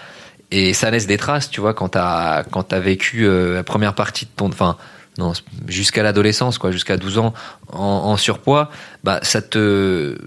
[0.52, 3.94] Et ça laisse des traces, tu vois, quand t'as quand as vécu euh, la première
[3.94, 4.78] partie de ton, enfin
[5.20, 5.34] non,
[5.68, 7.34] jusqu'à l'adolescence, quoi, jusqu'à 12 ans
[7.68, 8.72] en, surpoids,
[9.04, 10.18] bah ça te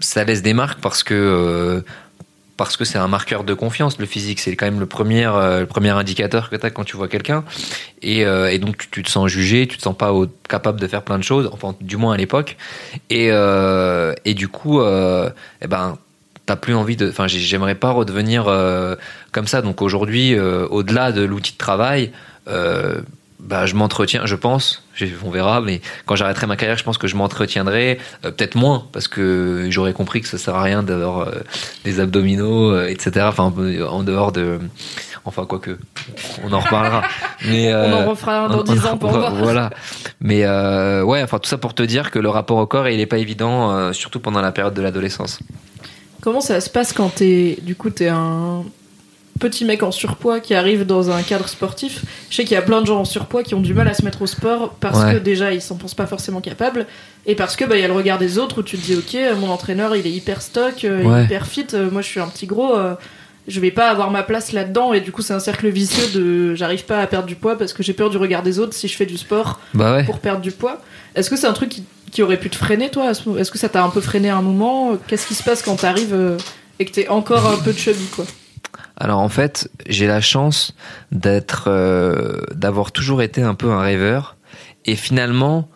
[0.00, 1.80] ça laisse des marques parce que euh,
[2.64, 3.98] parce que c'est un marqueur de confiance.
[3.98, 6.84] Le physique, c'est quand même le premier, euh, le premier indicateur que tu as quand
[6.84, 7.42] tu vois quelqu'un.
[8.02, 10.12] Et, euh, donc, tu, te sens jugé, tu te sens pas
[10.46, 12.58] capable de faire plein de choses, enfin, du moins à l'époque.
[13.08, 15.96] Et, euh, du coup, eh ben,
[16.44, 17.08] t'as plus envie de.
[17.08, 18.44] Enfin, j'aimerais pas redevenir
[19.32, 19.62] comme ça.
[19.62, 22.12] Donc aujourd'hui, au-delà de l'outil de travail,
[23.42, 24.82] bah, je m'entretiens, je pense,
[25.24, 28.86] on verra, mais quand j'arrêterai ma carrière, je pense que je m'entretiendrai euh, peut-être moins,
[28.92, 31.32] parce que j'aurais compris que ça sert à rien d'avoir euh,
[31.84, 33.26] des abdominaux, euh, etc.
[33.28, 33.52] Enfin,
[33.88, 34.58] en dehors de.
[35.24, 35.78] Enfin, quoique,
[36.44, 37.02] on en reparlera.
[37.48, 39.34] mais, on en refera dans 10 ans pour voir.
[39.34, 39.70] Voilà.
[40.20, 43.06] Mais ouais, enfin, tout ça pour te dire que le rapport au corps, il n'est
[43.06, 45.40] pas évident, surtout pendant la période de l'adolescence.
[46.20, 48.64] Comment ça se passe quand t'es, du coup, t'es un
[49.40, 52.04] petit mec en surpoids qui arrive dans un cadre sportif.
[52.28, 53.94] Je sais qu'il y a plein de gens en surpoids qui ont du mal à
[53.94, 56.86] se mettre au sport parce que déjà ils s'en pensent pas forcément capables
[57.26, 58.94] et parce que bah il y a le regard des autres où tu te dis
[58.94, 62.28] ok mon entraîneur il est hyper stock, euh, hyper fit, euh, moi je suis un
[62.28, 62.76] petit gros.
[62.76, 62.94] Euh,
[63.48, 66.54] je vais pas avoir ma place là-dedans et du coup c'est un cercle vicieux de
[66.54, 68.86] j'arrive pas à perdre du poids parce que j'ai peur du regard des autres si
[68.86, 70.80] je fais du sport bah pour perdre du poids.
[71.16, 73.82] Est-ce que c'est un truc qui, aurait pu te freiner toi Est-ce que ça t'a
[73.82, 74.96] un peu freiné à un moment?
[75.08, 76.36] Qu'est-ce qui se passe quand t'arrives
[76.78, 78.26] et que t'es encore un peu chubby quoi?
[79.00, 80.74] Alors en fait, j'ai la chance
[81.10, 84.36] d'être, euh, d'avoir toujours été un peu un rêveur.
[84.84, 85.68] Et finalement,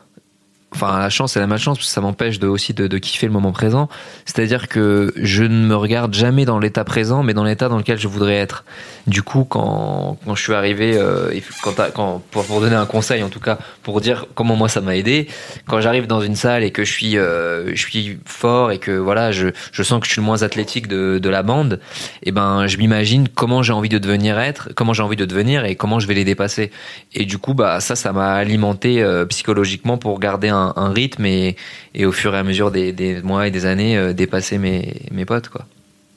[0.75, 3.33] enfin la chance et la malchance parce que ça m'empêche de aussi de, kiffer le
[3.33, 3.89] moment présent.
[4.25, 7.69] C'est à dire que je ne me regarde jamais dans l'état présent mais dans l'état
[7.69, 8.65] dans lequel je voudrais être.
[9.07, 11.33] Du coup quand, quand je suis arrivé euh,
[11.63, 15.29] quand, pour, donner un conseil en tout cas pour dire comment moi ça m'a aidé
[15.67, 18.93] quand j'arrive dans une salle et que je suis euh, je suis fort et que
[18.93, 21.81] voilà je, je sens que je suis le moins athlétique de, de la bande
[22.23, 25.25] et eh ben je m'imagine comment j'ai envie de devenir être comment j'ai envie de
[25.25, 26.71] devenir et comment je vais les dépasser.
[27.13, 31.27] Et du coup bah ça ça m'a alimenté euh, psychologiquement pour garder un un, rythme
[31.27, 31.57] et,
[31.95, 35.25] et, au fur et à mesure des, mois et des années euh, dépasser mes, mes
[35.25, 35.67] potes quoi.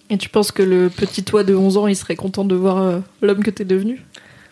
[0.09, 2.77] Et tu penses que le petit toi de 11 ans, il serait content de voir
[2.77, 4.01] euh, l'homme que t'es devenu?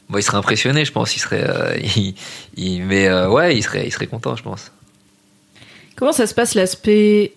[0.10, 1.16] Bon, il serait impressionné, je pense.
[1.16, 1.78] Il serait, euh,
[2.58, 4.72] il, mais ouais, il serait, il serait content, je pense.
[5.96, 7.34] Comment ça se passe l'aspect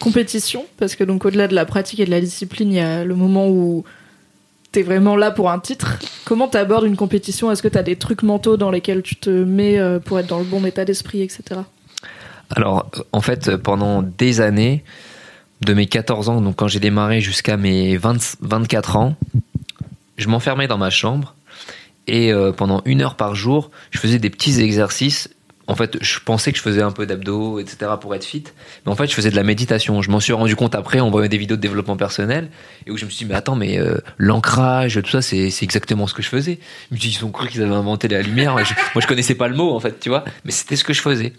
[0.00, 0.66] compétition?
[0.76, 3.14] Parce que donc au-delà de la pratique et de la discipline, il y a le
[3.14, 3.84] moment où
[4.72, 5.98] t'es vraiment là pour un titre.
[6.24, 7.52] Comment t'abordes une compétition?
[7.52, 10.44] Est-ce que t'as des trucs mentaux dans lesquels tu te mets pour être dans le
[10.44, 11.60] bon état d'esprit, etc.
[12.54, 14.84] Alors, en fait, pendant des années,
[15.62, 19.16] de mes 14 ans, donc quand j'ai démarré jusqu'à mes 24 ans,
[20.16, 21.34] je m'enfermais dans ma chambre
[22.06, 25.28] et euh, pendant une heure par jour, je faisais des petits exercices
[25.68, 27.92] en fait, je pensais que je faisais un peu d'abdos, etc.
[28.00, 28.44] pour être fit.
[28.84, 30.02] Mais en fait, je faisais de la méditation.
[30.02, 32.50] Je m'en suis rendu compte après en voyant des vidéos de développement personnel
[32.86, 36.06] et où je me suis dit, mais attends, mais euh, l'ancrage, tout ça, c'est, exactement
[36.06, 36.58] ce que je faisais.
[36.90, 38.54] Je me ils ont cru qu'ils avaient inventé la lumière.
[38.54, 40.24] moi, je connaissais pas le mot, en fait, tu vois.
[40.44, 41.32] Mais c'était ce que je faisais.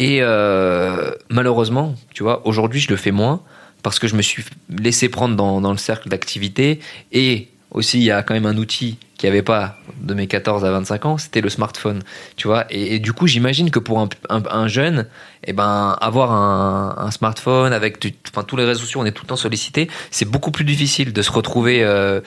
[0.00, 3.42] Et euh, malheureusement, tu vois, aujourd'hui, je le fais moins
[3.82, 6.80] parce que je me suis laissé prendre dans, dans le cercle d'activité
[7.12, 10.64] et aussi, il y a quand même un outil qui avait pas de mes 14
[10.64, 12.02] à 25 ans, c'était le smartphone,
[12.36, 12.64] tu vois.
[12.70, 15.06] Et, du coup, j'imagine que pour un, un, jeune,
[15.44, 19.24] eh ben, avoir un, un smartphone avec enfin, tous les réseaux sociaux, on est tout
[19.24, 22.20] le temps sollicité, c'est beaucoup plus difficile de se retrouver euh,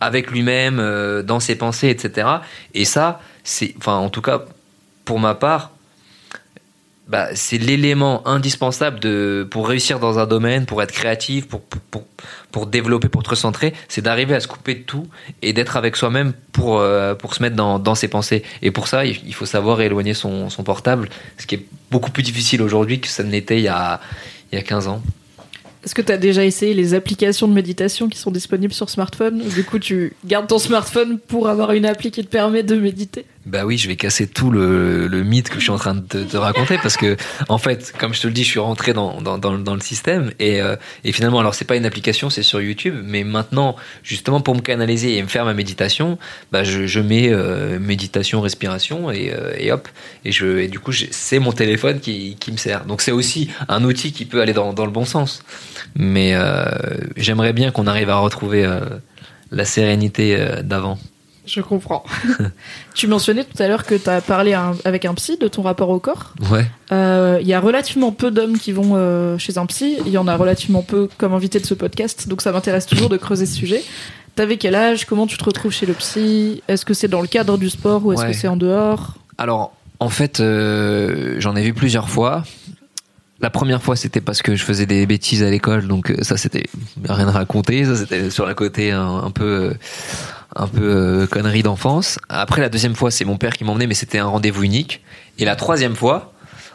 [0.00, 2.26] avec lui-même, euh, dans ses pensées, etc.
[2.74, 4.46] Et ça, c'est, enfin, en tout cas,
[5.04, 5.72] pour ma part,
[7.10, 9.00] bah, c'est l'élément indispensable
[9.48, 12.04] pour réussir dans un domaine, pour être créatif, pour, pour,
[12.52, 15.08] pour développer, pour te recentrer, c'est d'arriver à se couper de tout
[15.42, 18.44] et d'être avec soi-même pour, euh, pour se mettre dans, dans ses pensées.
[18.62, 22.22] Et pour ça, il faut savoir éloigner son, son portable, ce qui est beaucoup plus
[22.22, 24.00] difficile aujourd'hui que ça ne l'était il y a,
[24.52, 25.02] il y a 15 ans.
[25.84, 29.42] Est-ce que tu as déjà essayé les applications de méditation qui sont disponibles sur smartphone?
[29.48, 33.24] Du coup, tu gardes ton smartphone pour avoir une appli qui te permet de méditer?
[33.46, 36.00] Bah oui, je vais casser tout le, le mythe que je suis en train de
[36.00, 37.16] te, te raconter parce que
[37.48, 39.80] en fait, comme je te le dis, je suis rentré dans, dans, dans, dans le
[39.80, 43.76] système et, euh, et finalement, alors c'est pas une application, c'est sur YouTube, mais maintenant,
[44.02, 46.18] justement pour me canaliser et me faire ma méditation,
[46.52, 49.88] bah je, je mets euh, méditation, respiration et, euh, et hop,
[50.26, 52.84] et je et du coup c'est mon téléphone qui, qui me sert.
[52.84, 55.42] Donc c'est aussi un outil qui peut aller dans, dans le bon sens.
[55.96, 56.66] Mais euh,
[57.16, 58.80] j'aimerais bien qu'on arrive à retrouver euh,
[59.50, 60.98] la sérénité euh, d'avant.
[61.46, 62.04] Je comprends.
[62.94, 65.62] tu mentionnais tout à l'heure que tu as parlé un- avec un psy de ton
[65.62, 66.34] rapport au corps.
[66.50, 66.66] Ouais.
[66.92, 69.98] Euh, Il y a relativement peu d'hommes qui vont euh, chez un psy.
[70.06, 72.28] Il y en a relativement peu comme invité de ce podcast.
[72.28, 73.82] Donc ça m'intéresse toujours de creuser ce sujet.
[74.36, 75.06] T'avais quel âge?
[75.06, 76.62] Comment tu te retrouves chez le psy?
[76.68, 78.28] Est-ce que c'est dans le cadre du sport ou est-ce Ouais.
[78.30, 79.14] que c'est en dehors?
[79.38, 82.44] Alors, en fait, euh, j'en ai vu plusieurs fois.
[83.42, 86.36] La première fois, c'était parce que je faisais des bêtises à l'école, donc euh, ça,
[86.36, 86.64] c'était
[87.08, 87.86] rien à raconter.
[87.86, 89.74] Ça, c'était sur la côté un, un peu, euh,
[90.56, 92.18] un peu euh, connerie d'enfance.
[92.28, 95.02] Après, la deuxième fois, c'est mon père qui m'emmenait, mais c'était un rendez-vous unique.
[95.38, 96.32] Et la troisième fois,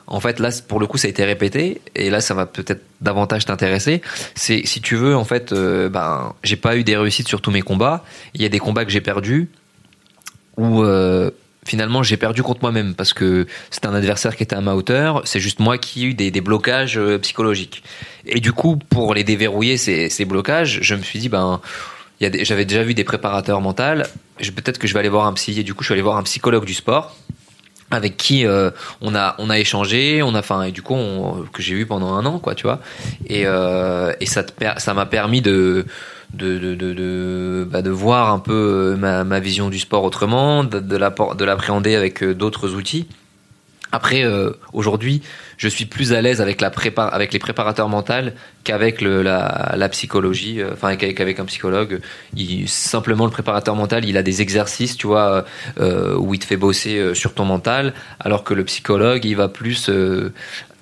[0.07, 2.83] en fait, là, pour le coup, ça a été répété, et là, ça va peut-être
[3.01, 4.01] davantage t'intéresser.
[4.35, 7.51] C'est, si tu veux, en fait, euh, ben, j'ai pas eu des réussites sur tous
[7.51, 8.03] mes combats.
[8.33, 9.49] Il y a des combats que j'ai perdus,
[10.57, 11.31] où euh,
[11.65, 15.21] finalement j'ai perdu contre moi-même parce que c'était un adversaire qui était à ma hauteur.
[15.25, 17.83] C'est juste moi qui ai eu des, blocages euh, psychologiques.
[18.25, 21.61] Et du coup, pour les déverrouiller ces, blocages, je me suis dit ben
[22.43, 24.03] j'avais déjà vu des préparateurs mentaux.
[24.37, 25.59] Peut-être que je vais aller voir un psy.
[25.59, 27.15] Et du coup, je suis allé voir un psychologue du sport
[27.91, 30.95] avec qui euh, on a on a échangé, on a enfin et du coup
[31.53, 32.79] que j'ai eu pendant un an quoi, tu vois.
[33.27, 35.85] Et euh, et ça te ça m'a permis de
[36.33, 40.79] de, de, de, de, bah, voir un peu euh, ma, vision du sport autrement, de,
[40.79, 43.07] de l'appréhender avec d'autres outils.
[43.91, 45.21] Après, euh, aujourd'hui,
[45.57, 48.31] je suis plus à l'aise avec, la prépa avec les préparateurs mentaux
[48.63, 52.01] qu'avec la, la psychologie, euh, enfin qu'avec avec un psychologue.
[52.35, 55.45] Il, simplement, le préparateur mental, il a des exercices, tu vois,
[55.79, 59.35] euh, où il te fait bosser euh, sur ton mental, alors que le psychologue, il
[59.35, 60.33] va plus euh,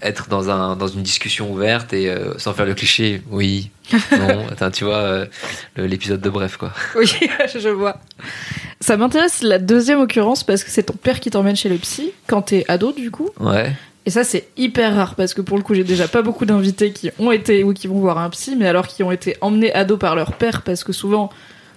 [0.04, 3.72] être dans, un, dans une discussion ouverte et euh, sans faire le cliché, oui,
[4.12, 5.26] non, Attends, tu vois, euh,
[5.78, 6.72] l'épisode de bref, quoi.
[6.96, 7.12] Oui,
[7.56, 7.98] je vois.
[8.80, 12.12] Ça m'intéresse la deuxième occurrence parce que c'est ton père qui t'emmène chez le psy
[12.28, 13.30] quand t'es ado du coup.
[13.40, 13.72] Ouais.
[14.06, 16.92] Et ça c'est hyper rare parce que pour le coup j'ai déjà pas beaucoup d'invités
[16.92, 19.74] qui ont été ou qui vont voir un psy mais alors qui ont été emmenés
[19.74, 21.30] ados par leur père parce que souvent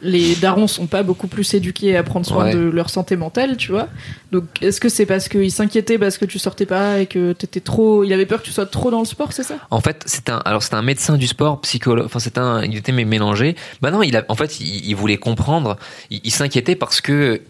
[0.02, 2.54] les darons sont pas beaucoup plus éduqués à prendre soin Ouais.
[2.54, 3.88] de leur santé mentale, tu vois.
[4.30, 7.60] Donc est-ce que c'est parce qu'il s'inquiétait parce que tu sortais pas et que t'étais
[7.60, 8.04] trop...
[8.04, 9.54] Il avait peur que tu sois trop dans le sport, c'est ça?
[9.70, 12.04] En fait, c'est un, alors c'est un médecin du sport, psychologue.
[12.04, 13.56] Enfin, c'est un, il était mé- mélangé.
[13.80, 15.76] Bah non, il a, en fait, il, il voulait comprendre.
[16.10, 17.40] Il, il s'inquiétait parce que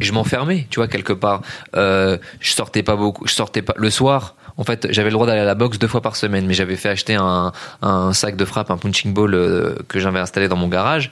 [0.00, 1.42] je m'enfermais, tu vois, quelque part.
[1.76, 3.26] Euh, je sortais pas beaucoup.
[3.26, 4.36] Je sortais pas le soir.
[4.60, 6.76] En fait, j'avais le droit d'aller à la boxe deux fois par semaine, mais j'avais
[6.76, 10.56] fait acheter un, un sac de frappe, un punching ball euh, que j'avais installé dans
[10.56, 11.10] mon garage.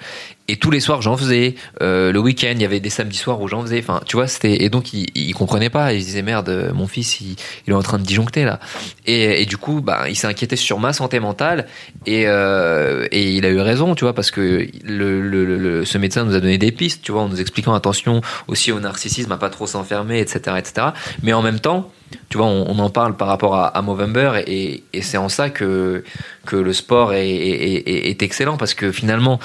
[0.51, 1.57] Et tous les soirs, j'en faisais.
[1.83, 3.79] Euh, le week-end, il y avait des samedis soirs où j'en faisais.
[3.81, 5.93] Enfin, tu vois, c'était et donc il, il comprenait pas.
[5.95, 8.61] Il disait merde, mon fils, il, il est en train de disjoncter là.
[9.07, 11.67] Et, et du coup, bah, il s'est inquiété sur ma santé mentale
[12.07, 15.99] et, euh, et il a eu raison, tu vois, parce que le, le- le- ce
[15.99, 19.33] médecin nous a donné des pistes, tu vois, en nous expliquant attention aussi au narcissisme,
[19.33, 20.89] à pas trop s'enfermer, etc., etc.
[21.23, 21.91] Mais en même temps,
[22.29, 26.05] tu vois, on, en parle par rapport à, Movember et, c'est en ça que
[26.47, 29.41] que le sport est excellent parce que finalement.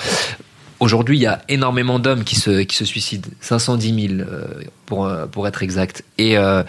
[0.84, 4.47] Aujourd'hui, il y a énormément d'hommes qui se, qui se suicident, 510 000 euh,
[4.86, 6.04] pour, euh, pour être exact.
[6.17, 6.62] Et, euh,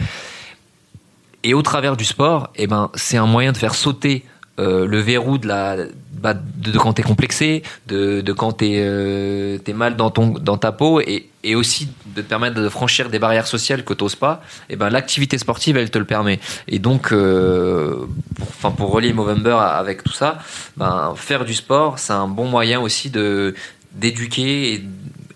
[1.42, 4.24] et au travers du sport, eh ben, c'est un moyen de faire sauter
[4.60, 5.76] euh, le verrou de la
[6.12, 10.56] bah, de, quand t'es complexé, de, de quand t'es euh, t'es mal dans ton dans
[10.56, 14.14] ta peau et, et aussi de te permettre de franchir des barrières sociales que t'oses
[14.14, 14.42] pas.
[14.70, 16.38] Et ben l'activité sportive elle te le permet.
[16.68, 20.38] Et donc, euh, pour, enfin pour relier Movember avec tout ça,
[20.76, 23.54] ben faire du sport c'est un bon moyen aussi de
[23.92, 24.84] d'éduquer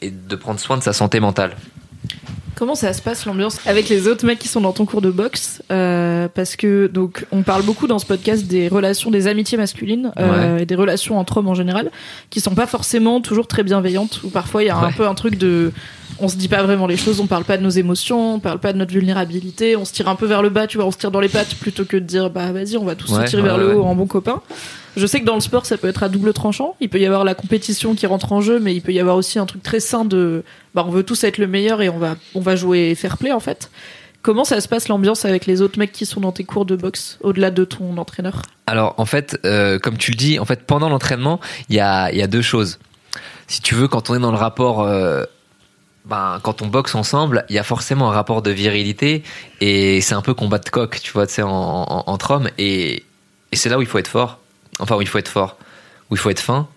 [0.00, 1.56] et de prendre soin de sa santé mentale.
[2.58, 5.10] Comment ça se passe l'ambiance avec les autres mecs qui sont dans ton cours de
[5.12, 9.56] boxe Euh, Parce que donc on parle beaucoup dans ce podcast des relations, des amitiés
[9.56, 11.90] masculines euh, et des relations entre hommes en général,
[12.30, 14.20] qui sont pas forcément toujours très bienveillantes.
[14.24, 14.92] Ou parfois il y a un Ouais.
[14.96, 15.70] peu un truc de,
[16.18, 18.58] on se dit pas vraiment les choses, on parle pas de nos émotions, on parle
[18.58, 20.90] pas de notre vulnérabilité, on se tire un peu vers le bas, tu vois, on
[20.90, 23.24] se tire dans les pattes plutôt que de dire bah vas-y on va tous Ouais,
[23.26, 24.40] se tirer vers le haut en bon copain.
[24.98, 26.74] Je sais que dans le sport, ça peut être à double tranchant.
[26.80, 29.16] Il peut y avoir la compétition qui rentre en jeu, mais il peut y avoir
[29.16, 30.42] aussi un truc très sain de,
[30.74, 33.32] bah, on veut tous être le meilleur et on va, on va jouer fair play,
[33.32, 33.70] en fait.
[34.20, 36.74] Comment ça se passe l'ambiance avec les autres mecs qui sont dans tes cours de
[36.76, 38.42] boxe, au-delà de ton entraîneur?
[38.66, 42.12] Alors en fait, euh, comme tu le dis, en fait pendant l'entraînement, il y a,
[42.12, 42.78] y a deux choses.
[43.46, 45.22] Si tu veux, quand on est dans le rapport, euh,
[46.04, 49.22] ben, quand on boxe ensemble, il y a forcément un rapport de virilité
[49.60, 52.48] et c'est un peu combat de coq, tu vois, tu sais, en, en- entre hommes
[52.58, 53.04] et,
[53.52, 54.40] et c'est là où il faut être fort.
[54.80, 55.56] Enfin, où il faut être fort,
[56.10, 56.68] où il faut être fin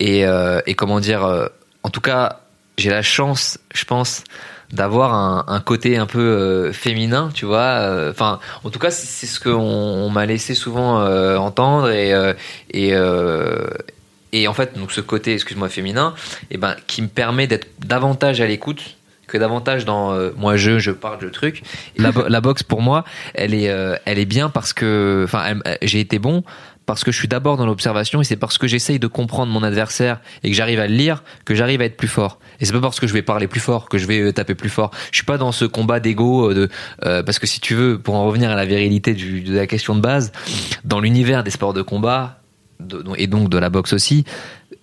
[0.00, 1.24] et, euh, et comment dire.
[1.24, 1.46] euh,
[1.82, 2.40] en tout cas,
[2.76, 4.24] j'ai la chance, je pense,
[4.72, 8.08] d'avoir un, un côté un peu euh, féminin, tu vois.
[8.10, 11.00] Enfin, en tout cas, c'est c'est ce qu'on on, m'a laissé souvent
[11.36, 12.12] entendre et
[12.72, 12.92] et
[14.32, 16.14] et en fait, donc ce côté, excuse-moi, féminin,
[16.50, 18.96] et ben, qui me permet d'être davantage à l'écoute
[19.26, 21.62] que davantage dans euh, moi je je parle de trucs.
[21.96, 25.54] La, bo- la boxe pour moi, elle est euh, elle est bien parce que enfin
[25.82, 26.44] j'ai été bon
[26.88, 29.62] parce que je suis d'abord dans l'observation et c'est parce que j'essaye de comprendre mon
[29.62, 32.38] adversaire et que j'arrive à le lire que j'arrive à être plus fort.
[32.60, 34.54] Et c'est pas parce que je vais parler plus fort que je vais euh, taper
[34.54, 34.90] plus fort.
[35.12, 36.68] Je suis pas dans ce combat d'ego euh, de
[37.04, 39.66] euh, parce que si tu veux pour en revenir à la virilité du, de la
[39.66, 40.32] question de base,
[40.84, 42.40] dans l'univers des sports de combat
[42.80, 44.24] de- et donc de la boxe aussi,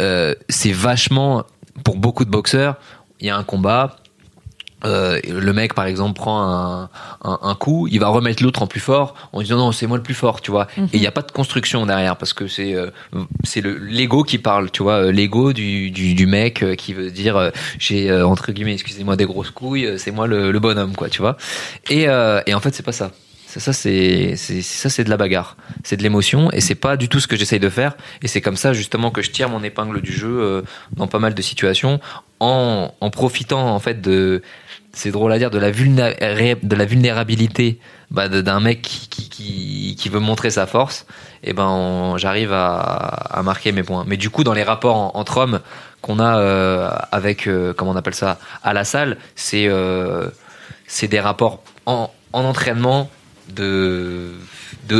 [0.01, 1.43] euh, c'est vachement
[1.83, 2.75] pour beaucoup de boxeurs,
[3.19, 3.95] il y a un combat
[4.85, 6.89] euh, le mec par exemple prend un,
[7.23, 9.97] un, un coup, il va remettre l'autre en plus fort en disant non c'est moi
[9.97, 10.67] le plus fort, tu vois.
[10.77, 12.89] Et il n'y a pas de construction derrière parce que c'est euh,
[13.43, 16.93] c'est le l'ego qui parle, tu vois, euh, l'ego du, du, du mec euh, qui
[16.93, 21.09] veut dire j'ai entre guillemets excusez-moi des grosses couilles, c'est moi le, le bonhomme quoi,
[21.09, 21.37] tu vois.
[21.89, 23.11] Et et en fait c'est pas ça.
[23.47, 27.07] C'est ça, c'est ça, c'est de la bagarre, c'est de l'émotion, et c'est pas du
[27.07, 27.95] tout ce que j'essaye de faire.
[28.21, 31.33] Et c'est comme ça justement que je tire mon épingle du jeu dans pas mal
[31.33, 32.01] de situations,
[32.45, 34.41] en, profitant en fait de,
[34.93, 35.71] c'est drôle à dire, de la
[36.85, 37.79] vulnérabilité
[38.11, 41.05] bah, d'un mec qui, veut montrer sa force.
[41.43, 44.05] Et ben, on- j'arrive à, marquer mes points.
[44.07, 45.59] Mais du coup, dans les rapports en- entre hommes
[46.01, 50.29] qu'on a euh, avec, euh, comment on appelle ça, à la salle, c'est euh,
[50.87, 53.09] c'est des rapports en, en entraînement
[53.49, 54.31] de,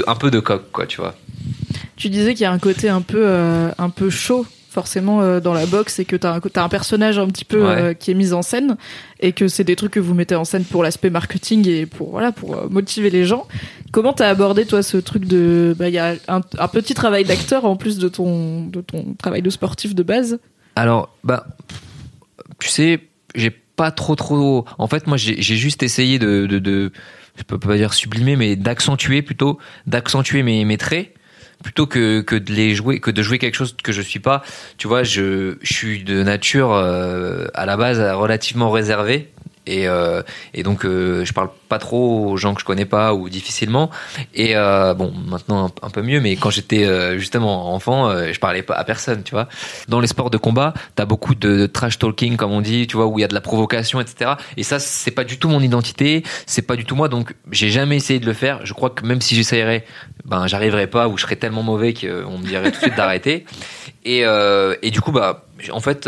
[0.08, 1.15] un peu de coq quoi tu vois
[1.95, 3.27] Tu disais qu'il y a un côté un peu,
[3.77, 7.17] un peu chaud forcément euh, dans la boxe et que t'as un, t'as un personnage
[7.17, 7.81] un petit peu Ouais.
[7.81, 8.77] euh, qui est mis en scène
[9.21, 12.11] et que c'est des trucs que vous mettez en scène pour l'aspect marketing et pour
[12.11, 13.47] voilà pour euh, motiver les gens.
[13.91, 17.23] Comment t'as abordé toi ce truc de bah il y a un, un petit travail
[17.23, 20.38] d'acteur en plus de ton de ton travail de sportif de base?
[20.75, 21.47] alors bah
[22.59, 22.99] tu sais
[23.33, 26.91] j'ai pas trop trop en fait moi j'ai j'ai juste essayé de, de, de
[27.38, 29.57] je peux pas dire sublimer mais d'accentuer plutôt
[29.88, 31.13] d'accentuer mes, mes traits
[31.63, 34.43] plutôt que, que de les jouer que de jouer quelque chose que je suis pas.
[34.77, 39.31] Tu vois je, je suis de nature euh, à la base relativement réservé
[39.67, 40.21] et, euh,
[40.54, 43.89] et donc euh, je parle pas trop aux gens que je connais pas ou difficilement.
[44.34, 48.39] Et euh, bon maintenant un, peu mieux mais quand j'étais euh, justement enfant euh, je
[48.39, 49.47] parlais pas à personne tu vois.
[49.88, 52.97] Dans les sports de combat t'as beaucoup de, de trash talking comme on dit tu
[52.97, 55.49] vois où il y a de la provocation etc et ça c'est pas du tout
[55.49, 57.10] mon identité c'est pas du tout moi.
[57.10, 58.65] Donc j'ai jamais essayé de le faire.
[58.65, 59.86] Je crois que même si j'essayerais
[60.25, 63.45] ben j'arriverais pas ou je serais tellement mauvais qu'on me dirait tout de suite d'arrêter.
[64.04, 66.08] Et, euh, et du coup bah en fait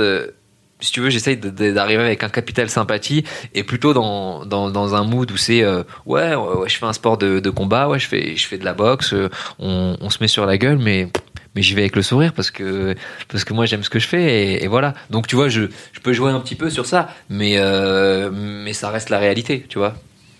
[0.80, 3.24] si tu veux, j'essaye d'arriver avec un capital sympathie
[3.56, 6.34] et plutôt dans, dans, dans un mood où c'est euh, ouais,
[6.68, 9.14] je fais un sport de, de combat, ouais, je fais, je fais de la boxe,
[9.14, 11.08] euh, on, on se met sur la gueule, mais
[11.56, 12.94] mais j'y vais avec le sourire parce que
[13.30, 14.94] parce que moi j'aime ce que je fais et, et voilà.
[15.10, 15.64] Donc tu vois, je,
[15.94, 19.66] je peux jouer un petit peu sur ça, mais euh, mais ça reste la réalité,
[19.68, 19.96] tu vois.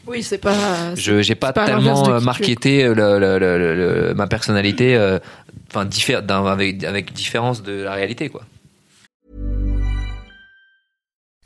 [0.06, 0.94] Oui, c'est pas.
[0.96, 5.18] Je j'ai pas, tellement marketé le, le- le- le- le- ma personnalité, euh,
[5.86, 8.44] diffère avec avec différence de la réalité quoi.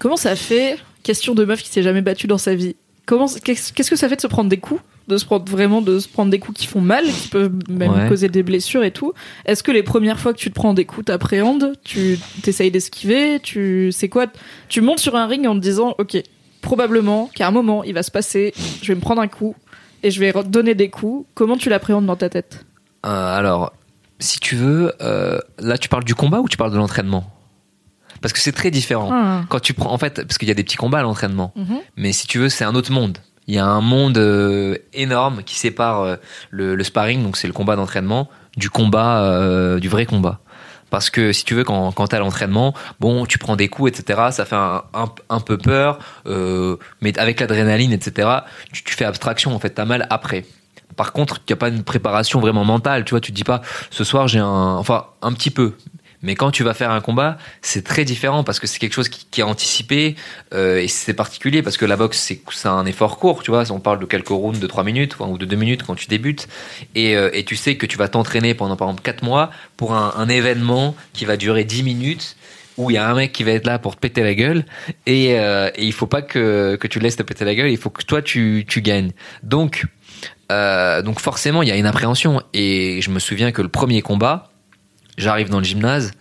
[0.00, 2.74] Comment ça fait Question de meuf qui s'est jamais battue dans sa vie.
[3.06, 4.80] Comment qu'est-ce que ça fait de se prendre des coups?
[5.08, 7.92] De se prendre vraiment de se prendre des coups qui font mal, qui peuvent même
[7.92, 8.08] Ouais.
[8.08, 9.12] causer des blessures et tout?
[9.46, 13.40] Est-ce que les premières fois que tu te prends des coups, t'appréhendes, tu t'essayes d'esquiver,
[13.42, 14.26] tu c'est quoi?
[14.68, 16.18] Tu montes sur un ring en te disant, ok,
[16.60, 19.54] probablement qu'à un moment il va se passer, je vais me prendre un coup
[20.02, 21.26] et je vais donner des coups.
[21.34, 22.64] Comment tu l'appréhendes dans ta tête?
[23.06, 23.72] Euh, alors,
[24.18, 27.24] si tu veux, euh, là tu parles du combat ou tu parles de l'entraînement?
[28.22, 29.10] Parce que c'est très différent.
[29.12, 29.42] Ah.
[29.48, 31.78] Quand tu prends, en fait, parce qu'il y a des petits combats à l'entraînement, Mhm.
[31.96, 33.18] mais si tu veux, c'est un autre monde.
[33.46, 36.16] Il y a un monde euh, énorme qui sépare euh,
[36.50, 40.40] le, le sparring, donc c'est le combat d'entraînement, du combat, euh, du vrai combat.
[40.90, 43.90] Parce que si tu veux, quand, quand t'es à l'entraînement, bon, tu prends des coups,
[43.98, 44.20] etc.
[44.32, 45.98] Ça fait un, un, un peu peur,
[47.00, 48.28] mais avec l'adrénaline, etc.
[48.72, 50.44] Tu, tu fais abstraction, en fait, t'as mal après.
[50.96, 53.20] Par contre, il n'y a pas une préparation vraiment mentale, tu vois.
[53.20, 55.74] Tu te dis pas, ce soir j'ai un, enfin, un petit peu.
[56.22, 59.08] Mais quand tu vas faire un combat, c'est très différent parce que c'est quelque chose
[59.08, 60.16] qui, est anticipé
[60.52, 63.70] euh, et c'est particulier parce que la boxe c'est un effort court, tu vois.
[63.70, 66.48] On parle de quelques rounds de 3 minutes ou de 2 minutes quand tu débutes
[66.94, 69.94] et, euh, et tu sais que tu vas t'entraîner pendant par exemple 4 mois pour
[69.94, 72.36] un, un événement qui va durer 10 minutes
[72.76, 74.64] où il y a un mec qui va être là pour te péter la gueule
[75.06, 77.76] et, euh, et il faut pas que, que tu laisses te péter la gueule, il
[77.76, 79.12] faut que toi tu, tu gagnes.
[79.42, 79.86] Donc,
[80.50, 82.42] euh, donc forcément, il y a une appréhension.
[82.52, 84.49] Et je me souviens que le premier combat,
[85.20, 86.12] j'arrive dans le gymnase,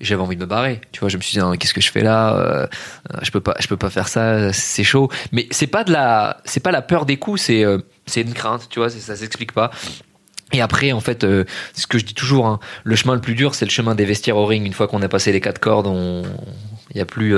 [0.00, 0.80] j'avais envie de me barrer.
[0.92, 2.66] Tu vois, je me suis dit qu'est-ce que je fais là euh,
[3.22, 4.52] Je peux pas, je peux pas faire ça.
[4.52, 5.10] C'est chaud.
[5.32, 8.34] Mais c'est pas de la, c'est pas la peur des coups, c'est euh, c'est une
[8.34, 8.68] crainte.
[8.68, 9.70] Tu vois, ça s'explique pas.
[10.52, 13.20] Et après, en fait, euh, c'est ce que je dis toujours, hein, le chemin le
[13.20, 14.64] plus dur, c'est le chemin des vestiaires au ring.
[14.64, 16.22] Une fois qu'on a passé les quatre cordes, on,
[16.92, 17.36] il y a plus,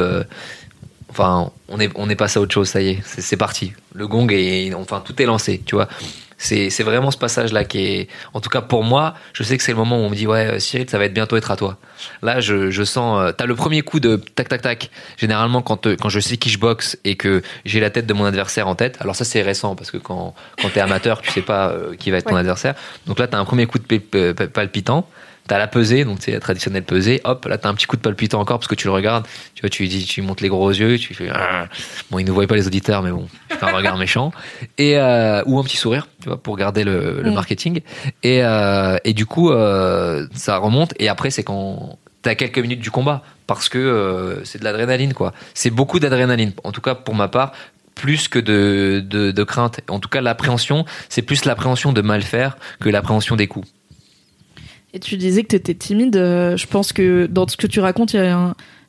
[1.08, 2.68] enfin, on est, on est passé à autre chose.
[2.68, 3.72] Ça y est, c'est c'est parti.
[3.94, 5.62] Le gong est, enfin, tout est lancé.
[5.64, 5.88] Tu vois,
[6.38, 9.62] c'est, c'est vraiment ce passage-là qui est, en tout cas pour moi, je sais que
[9.62, 11.50] c'est le moment où on me dit ouais, euh, Cyril, ça va être bientôt être
[11.50, 11.76] à toi.
[12.22, 14.90] Là, je, je sens, euh, t'as le premier coup de tac tac tac.
[15.16, 18.14] Généralement, quand euh, quand je sais qui je boxe et que j'ai la tête de
[18.14, 21.30] mon adversaire en tête, alors ça c'est récent parce que quand quand t'es amateur, tu
[21.32, 22.74] sais pas qui va être ton adversaire.
[23.06, 25.08] Donc là, t'as un premier coup de palpitant.
[25.48, 27.20] T'as la pesée, donc c'est la traditionnelle pesée.
[27.24, 29.26] Hop, là t'as un petit coup de palpitant encore parce que tu le regardes.
[29.54, 31.28] Tu vois, tu dis, tu montes les gros yeux, tu fais.
[31.32, 31.66] Ah.
[32.10, 34.30] Bon, ils ne voient pas les auditeurs, mais bon, c'est un regard méchant.
[34.76, 37.34] Et euh, ou un petit sourire, tu vois, pour garder le, le Mm.
[37.34, 37.80] marketing.
[38.22, 40.92] Et euh, et du coup, euh, ça remonte.
[40.98, 45.32] Et après, c'est quand t'as quelques minutes du combat parce que c'est de l'adrénaline, quoi.
[45.54, 46.52] C'est beaucoup d'adrénaline.
[46.62, 47.52] En tout cas, pour ma part
[47.94, 49.80] plus que de, de, de crainte.
[49.88, 53.66] En tout cas, l'appréhension, c'est plus l'appréhension de mal faire que l'appréhension des coups.
[54.94, 56.16] Et tu disais que tu étais timide.
[56.16, 58.16] euh, je pense que dans ce que tu racontes,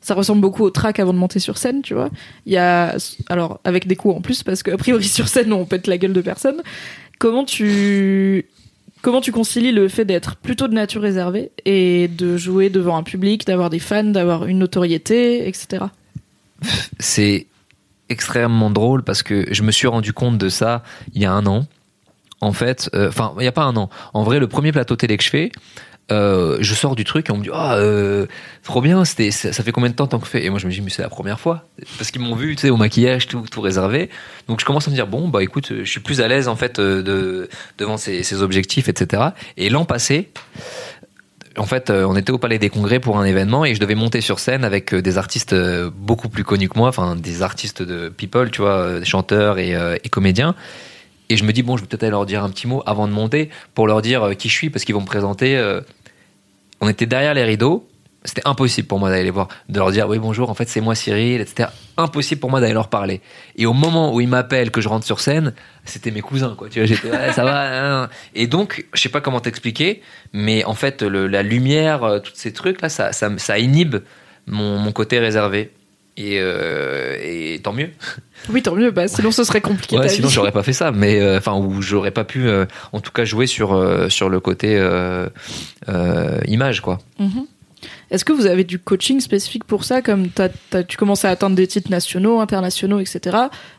[0.00, 2.10] ça ressemble beaucoup au track avant de monter sur scène, tu vois.
[2.46, 2.96] Il y a,
[3.28, 6.12] alors avec des coups en plus, parce qu'a priori sur scène on pète la gueule
[6.12, 6.62] de personne.
[7.18, 8.46] Comment tu,
[9.02, 13.02] comment tu concilies le fait d'être plutôt de nature réservée et de jouer devant un
[13.02, 15.84] public, d'avoir des fans, d'avoir une notoriété, etc.
[16.98, 17.46] C'est
[18.08, 20.82] extrêmement drôle parce que je me suis rendu compte de ça
[21.14, 21.66] il y a un an.
[22.42, 23.90] En fait, euh, enfin, il n'y a pas un an.
[24.14, 25.52] En vrai, le premier plateau télé que je fais,
[26.10, 28.26] euh, je sors du truc et on me dit ah euh,
[28.64, 30.44] trop bien ça, fait combien de temps tant que fait?
[30.44, 31.68] Et moi je me dis mais c'est la première fois.
[31.98, 34.10] Parce qu'ils m'ont vu tu sais au maquillage tout tout réservé.
[34.48, 36.56] Donc je commence à me dire bon bah écoute je suis plus à l'aise en
[36.56, 37.48] fait euh, de
[37.78, 39.22] devant ces, objectifs etc
[39.56, 40.30] et l'an passé
[41.56, 44.20] en fait, on était au Palais des Congrès pour un événement et je devais monter
[44.20, 45.54] sur scène avec des artistes
[45.96, 50.54] beaucoup plus connus que moi, enfin des artistes de people, tu vois, chanteurs et comédiens.
[51.30, 53.08] Et je me dis bon, je vais peut-être aller leur dire un petit mot avant
[53.08, 55.56] de monter pour leur dire euh, qui je suis parce qu'ils vont me présenter.
[55.56, 55.80] euh.
[56.82, 57.86] On était derrière les rideaux.
[58.24, 60.82] C'était impossible pour moi d'aller les voir, de leur dire oui bonjour, en fait c'est
[60.82, 61.70] moi Cyril, etc.
[61.96, 63.22] Impossible pour moi d'aller leur parler.
[63.56, 65.54] Et au moment où ils m'appellent, que je rentre sur scène,
[65.86, 66.68] c'était mes cousins quoi.
[66.68, 68.02] Tu vois, j'étais ouais, ça va.
[68.02, 68.10] hein.
[68.34, 70.02] Et donc je sais pas comment t'expliquer,
[70.34, 73.96] mais en fait le- la lumière, euh, tous ces trucs là, ça, ça, ça inhibe
[74.46, 75.70] mon, mon côté réservé.
[76.22, 77.88] Et, euh, et tant mieux.
[78.50, 78.90] Oui, tant mieux.
[78.90, 79.96] Bah, sinon ce serait compliqué.
[79.98, 83.00] Ouais, sinon j'aurais pas fait ça, mais euh, enfin ou j'aurais pas pu, euh, en
[83.00, 85.28] tout cas jouer sur euh, sur le côté euh,
[85.88, 86.98] euh, image quoi.
[87.18, 87.46] Mhm.
[88.10, 91.30] Est-ce que vous avez du coaching spécifique pour ça Comme t'as- t'as- tu commences à
[91.30, 93.36] atteindre des titres nationaux, internationaux, etc.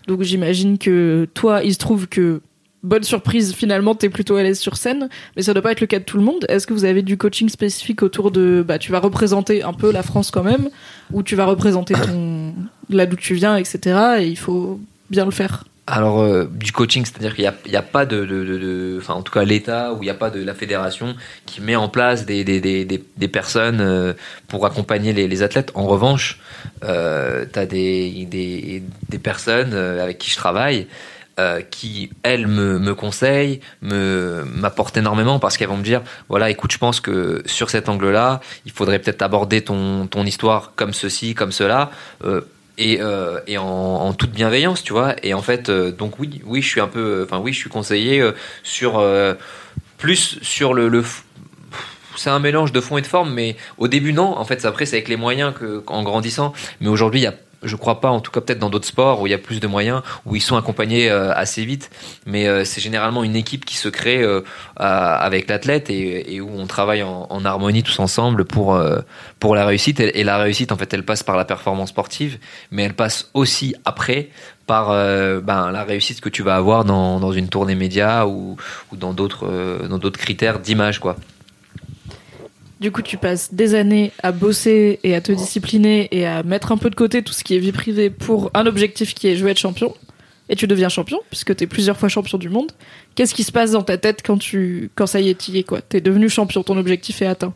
[0.07, 2.41] Donc j'imagine que toi, il se trouve que,
[2.84, 5.88] bonne surprise, finalement, t'es plutôt à l'aise sur scène, mais ça doit pas être le
[5.88, 6.45] cas de tout le monde.
[6.49, 9.91] Est-ce que vous avez du coaching spécifique autour de, bah, tu vas représenter un peu
[9.91, 10.69] la France quand même,
[11.11, 11.93] ou tu vas représenter
[12.89, 13.99] là d'où tu viens, etc.
[14.19, 14.79] Et il faut
[15.09, 15.65] bien le faire?
[15.88, 19.93] Alors euh, du coaching, c'est-à-dire qu'il n'y a, pas de, enfin en tout cas l'État
[19.93, 21.15] ou il n'y a pas de la fédération
[21.45, 22.43] qui met en place des,
[23.32, 24.13] personnes euh,
[24.47, 25.71] pour accompagner les, athlètes.
[25.73, 26.39] En revanche,
[26.84, 28.84] euh, tu as des
[29.21, 30.88] personnes euh, avec qui je travaille
[31.41, 36.49] euh, qui, elles, me, me conseillent, me, m'apportent énormément parce qu'elles vont me dire, voilà,
[36.49, 40.93] écoute, je pense que sur cet angle-là, il faudrait peut-être aborder ton, ton histoire comme
[40.93, 41.89] ceci, comme cela.
[42.23, 42.41] Euh,
[42.77, 45.15] et, euh, en, toute bienveillance, tu vois.
[45.23, 48.23] Et en fait, donc oui, oui, je suis un peu, enfin oui, je suis conseillé
[48.63, 49.03] sur
[49.97, 51.03] plus sur le,
[52.15, 54.37] c'est un mélange de fond et de forme, mais au début non.
[54.37, 56.53] En fait, après c'est avec les moyens que en grandissant.
[56.79, 59.22] Mais aujourd'hui, il y a je crois pas, en tout cas peut-être dans d'autres sports
[59.22, 61.89] où il y a plus de moyens, où ils sont accompagnés euh, assez vite,
[62.26, 64.41] mais euh, c'est généralement une équipe qui se crée euh,
[64.78, 68.80] avec l'athlète et, où on travaille en, harmonie tous ensemble pour
[69.39, 69.99] pour la réussite.
[69.99, 72.38] Et, la réussite, en fait, elle passe par la performance sportive,
[72.72, 74.30] mais elle passe aussi après
[74.68, 78.57] par ben, la réussite que tu vas avoir dans, dans une tournée média ou,
[78.91, 79.47] ou dans d'autres
[79.88, 81.16] dans d'autres critères d'image, quoi.
[82.82, 86.71] Du coup, tu passes des années à bosser et à te discipliner et à mettre
[86.71, 89.36] un peu de côté tout ce qui est vie privée pour un objectif qui est
[89.36, 89.93] je veux être champion.
[90.49, 92.71] Et tu deviens champion, puisque tu es plusieurs fois champion du monde.
[93.13, 95.59] Qu'est-ce qui se passe dans ta tête quand, tu, quand ça y est, tu y
[95.59, 95.82] es quoi?
[95.82, 97.53] T'es devenu champion, ton objectif est atteint.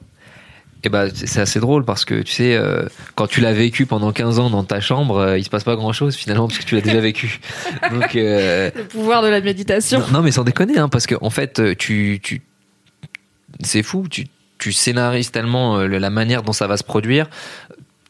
[0.84, 4.12] Et bah, c'est assez drôle parce que tu sais, euh, quand tu l'as vécu pendant
[4.12, 6.66] 15 ans dans ta chambre, euh, il se passe pas grand chose finalement parce que
[6.66, 7.40] tu l'as déjà vécu.
[7.92, 10.02] Donc, euh, Le pouvoir de la méditation.
[10.02, 12.44] non, non, mais sans déconner, hein, parce que en fait, euh, tu, tu,
[13.64, 14.28] c'est fou, tu,
[14.66, 17.30] tu scénarises tellement euh, la manière dont ça va se produire.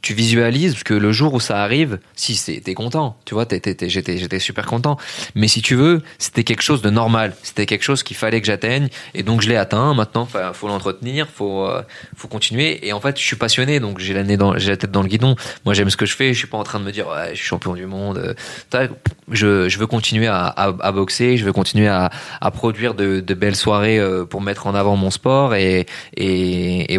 [0.06, 4.68] Tu visualises que le jour où ça arrive, si t'es content, tu vois, j'étais, super
[4.68, 4.98] content.
[5.34, 7.36] Mais si tu veux, c'était quelque chose de normal.
[7.42, 8.90] C'était quelque chose qu'il fallait que j'atteigne.
[9.16, 9.96] Et donc, je l'ai atteint.
[9.96, 11.82] Maintenant, fa- faut l'entretenir, faut, euh,
[12.16, 12.88] faut continuer.
[12.88, 15.36] Et en fait, je suis passionné, donc j'ai la, tête dans le guidon.
[15.66, 16.34] Moi, j'aime ce que je fais.
[16.34, 18.36] Je suis pas en train de me dire, ouais, je suis champion du monde.
[18.74, 18.88] euh.
[19.32, 21.36] Je, veux continuer à, boxer.
[21.38, 22.12] Je veux continuer à,
[22.54, 25.56] produire de, belles soirées euh, pour mettre en avant mon sport.
[25.56, 25.88] Et,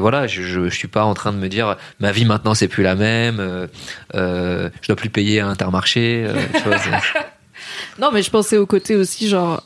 [0.01, 2.67] voilà, je, je, je suis pas en train de me dire, ma vie maintenant, c'est
[2.67, 3.39] plus la même.
[3.41, 3.67] euh,
[4.15, 6.25] euh, je dois plus payer à Intermarché.
[6.27, 6.91] euh, tu vois, c'est-
[8.01, 9.63] Non, mais je pensais au côté aussi, genre.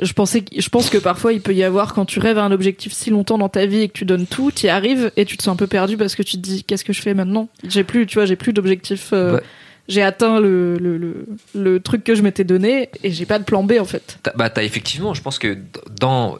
[0.00, 2.42] Je pensais, que- je pense que parfois il peut y avoir quand tu rêves à
[2.44, 5.12] un objectif si longtemps dans ta vie et que tu donnes tout, tu y arrives
[5.18, 7.02] et tu te sens un peu perdu parce que tu te dis qu'est-ce que je
[7.02, 7.48] fais maintenant?
[7.68, 9.10] J'ai plus, tu vois, j'ai plus d'objectif.
[9.12, 9.42] euh, Ouais.
[9.88, 13.44] J'ai atteint le, le, le, le truc que je m'étais donné et j'ai pas de
[13.44, 14.16] plan B en fait.
[14.36, 15.58] Bah t'as effectivement, je pense que
[16.00, 16.38] dans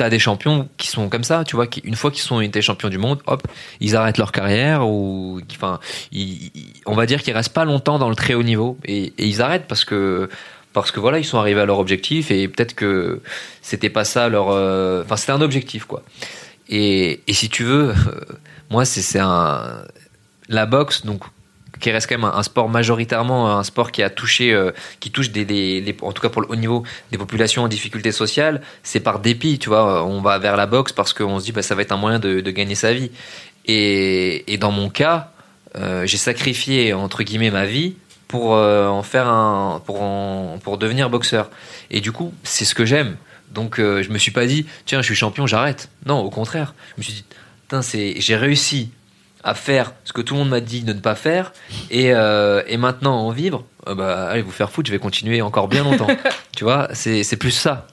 [0.00, 2.62] t'as des champions qui sont comme ça, tu vois, qui une fois qu'ils sont été
[2.62, 3.46] champions du monde, hop,
[3.80, 5.78] ils arrêtent leur carrière ou, enfin,
[6.86, 9.66] on va dire qu'ils restent pas longtemps dans le très haut niveau et, ils arrêtent
[9.68, 10.30] parce que
[10.72, 13.20] parce que voilà, ils sont arrivés à leur objectif et peut-être que
[13.60, 16.02] c'était pas ça leur, euh, enfin c'était un objectif quoi.
[16.70, 17.92] Et, si tu veux,
[18.70, 19.84] moi c'est c'est un
[20.48, 21.24] la boxe donc
[21.80, 24.70] qui reste quand même un, un sport majoritairement un sport qui a touché euh,
[25.00, 28.60] qui touche des, en tout cas pour le haut niveau des populations en difficulté sociale
[28.82, 31.62] c'est par dépit tu vois on va vers la boxe parce qu'on se dit bah
[31.62, 33.10] ça va être un moyen de, gagner sa vie.
[33.66, 35.32] Et, et dans mon cas
[35.76, 37.94] euh, j'ai sacrifié entre guillemets ma vie
[38.28, 41.50] pour euh, en faire un pour en- pour devenir boxeur.
[41.90, 43.16] Et du coup c'est ce que j'aime.
[43.52, 45.88] Donc je me suis pas dit tiens je suis champion j'arrête.
[46.06, 46.74] Non au contraire.
[46.96, 47.24] Je me suis dit
[48.20, 48.90] j'ai réussi
[49.44, 51.52] à faire ce que tout le monde m'a dit de ne pas faire
[51.90, 55.40] et, euh, et maintenant en vivre euh, bah allez vous faire foutre je vais continuer
[55.42, 56.06] encore bien longtemps
[56.56, 57.86] tu vois c'est c'est plus ça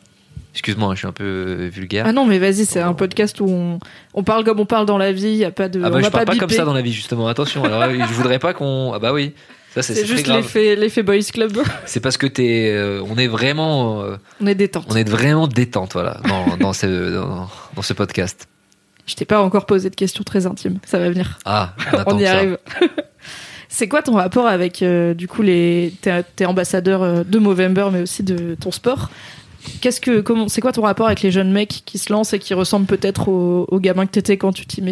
[0.53, 3.45] excuse-moi je suis un peu euh, vulgaire Ah non, mais vas-y, c'est un podcast où
[3.47, 3.79] on,
[4.15, 5.79] on parle comme on parle dans la vie, y a pas de.
[5.83, 6.55] ah on bah va je parle pas, comme biper.
[6.55, 9.33] ça dans la vie justement attention alors je voudrais pas qu'on ah bah oui
[9.75, 11.55] ça c'est juste l'effet, l'effet boys club.
[11.85, 14.03] c'est parce que t'es euh, on est vraiment
[14.41, 14.85] on est détente.
[14.89, 18.47] on est vraiment détente voilà dans, dans ce dans, dans ce podcast
[19.07, 20.77] Je t'ai pas encore posé de questions très intimes.
[20.85, 21.39] Ça va venir.
[21.45, 21.73] ah
[22.05, 22.57] on, y arrive.
[23.69, 28.01] c'est quoi ton rapport avec euh, du coup les t'es, ambassadeur euh, de Movember mais
[28.01, 29.09] aussi de ton sport?
[29.81, 32.39] Qu'est-ce que comment c'est quoi ton rapport avec les jeunes mecs qui se lancent et
[32.39, 34.91] qui ressemblent peut-être aux, aux gamins que t'étais quand tu t'y mets?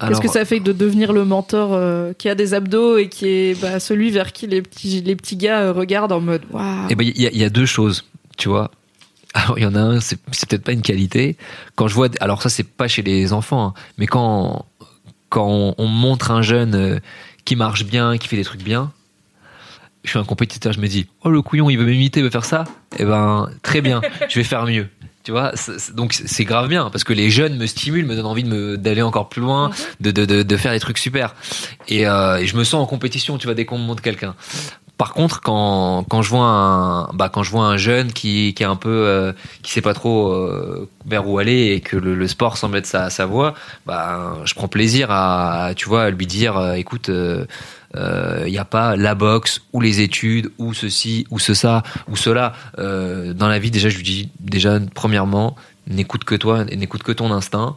[0.00, 3.26] Qu'est-ce que ça fait de devenir le mentor euh, qui a des abdos et qui
[3.26, 6.86] est bah, celui vers qui les petits les petits gars euh, regardent en mode waouh.
[6.88, 8.04] Eh ben, il y, a- il y a deux choses,
[8.36, 8.70] tu vois.
[9.34, 11.36] Alors, il y en a un, c'est peut-être pas une qualité.
[11.74, 14.64] Quand je vois, alors ça, c'est pas chez les enfants, hein, mais quand,
[15.28, 16.98] quand on, on montre un jeune euh,
[17.44, 18.92] qui marche bien, qui fait des trucs bien,
[20.04, 22.30] je suis un compétiteur, je me dis, oh le couillon, il veut m'imiter, il veut
[22.30, 22.64] faire ça?
[22.98, 24.88] Eh ben, très bien, je vais faire mieux.
[25.24, 25.52] Tu vois,
[25.92, 29.02] donc c'est grave bien parce que les jeunes me stimulent, me donnent envie de d'aller
[29.02, 29.70] encore plus loin,
[30.00, 31.34] de, de, de, de faire des trucs super.
[31.86, 34.34] Et, euh, et je me sens en compétition, tu vois, dès qu'on me montre quelqu'un.
[34.98, 38.64] Par contre, quand, quand je vois un bah quand je vois un jeune qui, qui
[38.64, 39.32] est un peu euh,
[39.62, 43.08] qui sait pas trop euh, vers où aller et que le, sport semble être sa,
[43.08, 43.54] sa voie,
[43.86, 48.96] bah je prends plaisir à tu vois lui dire euh, écoute il n'y a pas
[48.96, 53.70] la boxe ou les études ou ceci ou ce ça ou cela dans la vie
[53.70, 55.54] déjà je lui dis déjà premièrement
[55.86, 57.76] n'écoute que toi et n'écoute que ton instinct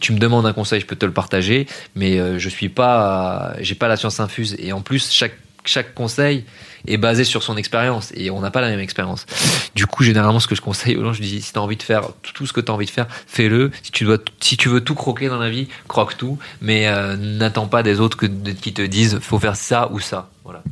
[0.00, 1.66] tu me demandes un conseil, je peux te le partager,
[1.96, 4.54] mais je suis pas, j'ai pas la science infuse.
[4.60, 5.34] Et en plus, chaque
[5.64, 6.44] chaque conseil
[6.86, 9.26] est basé sur son expérience et on n'a pas la même expérience.
[9.74, 11.76] Du coup, généralement, ce que je conseille aux gens, je dis si tu as envie
[11.76, 13.70] de faire tout, ce que tu as envie de faire, fais-le.
[13.82, 17.16] Si tu dois, si tu veux tout croquer dans la vie, croque tout, mais euh,
[17.16, 20.30] n'attends pas des autres que qui te disent faut faire ça ou ça.
[20.44, 20.62] Voilà.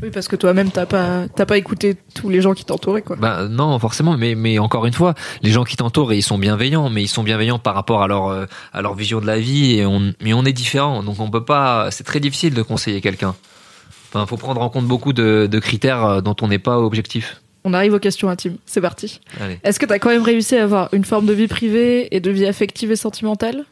[0.00, 3.16] Oui, parce que toi-même t'as pas t'as pas écouté tous les gens qui t'entouraient quoi.
[3.16, 6.88] Bah non, forcément, mais mais encore une fois, les gens qui t'entourent, ils sont bienveillants,
[6.88, 9.74] mais ils sont bienveillants par rapport à leur euh, à leur vision de la vie
[9.74, 11.90] et on mais on est différents, donc on peut pas.
[11.90, 13.34] C'est très difficile de conseiller quelqu'un.
[14.08, 17.42] Enfin, faut prendre en compte beaucoup de, de critères euh, dont on n'est pas objectif.
[17.64, 18.56] On arrive aux questions intimes.
[18.64, 19.20] C'est parti.
[19.64, 22.30] Est-ce que t'as quand même réussi à avoir une forme de vie privée et de
[22.30, 23.64] vie affective et sentimentale?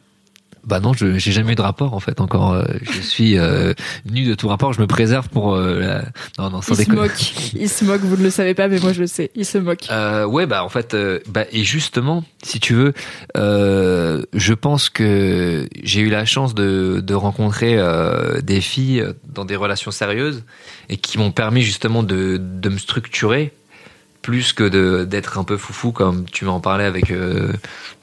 [0.67, 2.53] Bah non, je j'ai jamais eu de rapport en fait encore.
[2.53, 3.73] euh, Je suis euh,
[4.05, 4.73] nu de tout rapport.
[4.73, 5.55] Je me préserve pour.
[5.55, 6.03] euh, la...
[6.39, 7.53] Non non, sans Il se moque.
[7.55, 8.01] Il se moque.
[8.01, 9.31] Vous ne le savez pas, mais moi je le sais.
[9.37, 9.87] Il se moque.
[9.91, 12.93] Euh, ouais, bah en fait, euh, bah, et justement, si tu veux,
[13.37, 19.45] euh, je pense que j'ai eu la chance de, de rencontrer euh, des filles dans
[19.45, 20.43] des relations sérieuses
[20.89, 23.53] et qui m'ont permis justement de, de me structurer
[24.27, 27.53] plus que d'être un peu foufou comme tu m'en parlais avec euh,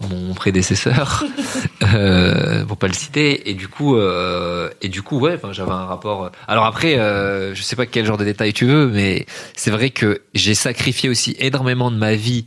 [0.10, 1.26] mon prédécesseur
[1.94, 3.50] euh, pour pas le citer.
[3.50, 7.62] Et du coup euh, et du coup ouais j'avais un rapport alors après euh, je
[7.62, 11.36] sais pas quel genre de détails tu veux mais c'est vrai que j'ai sacrifié aussi
[11.40, 12.46] énormément de ma vie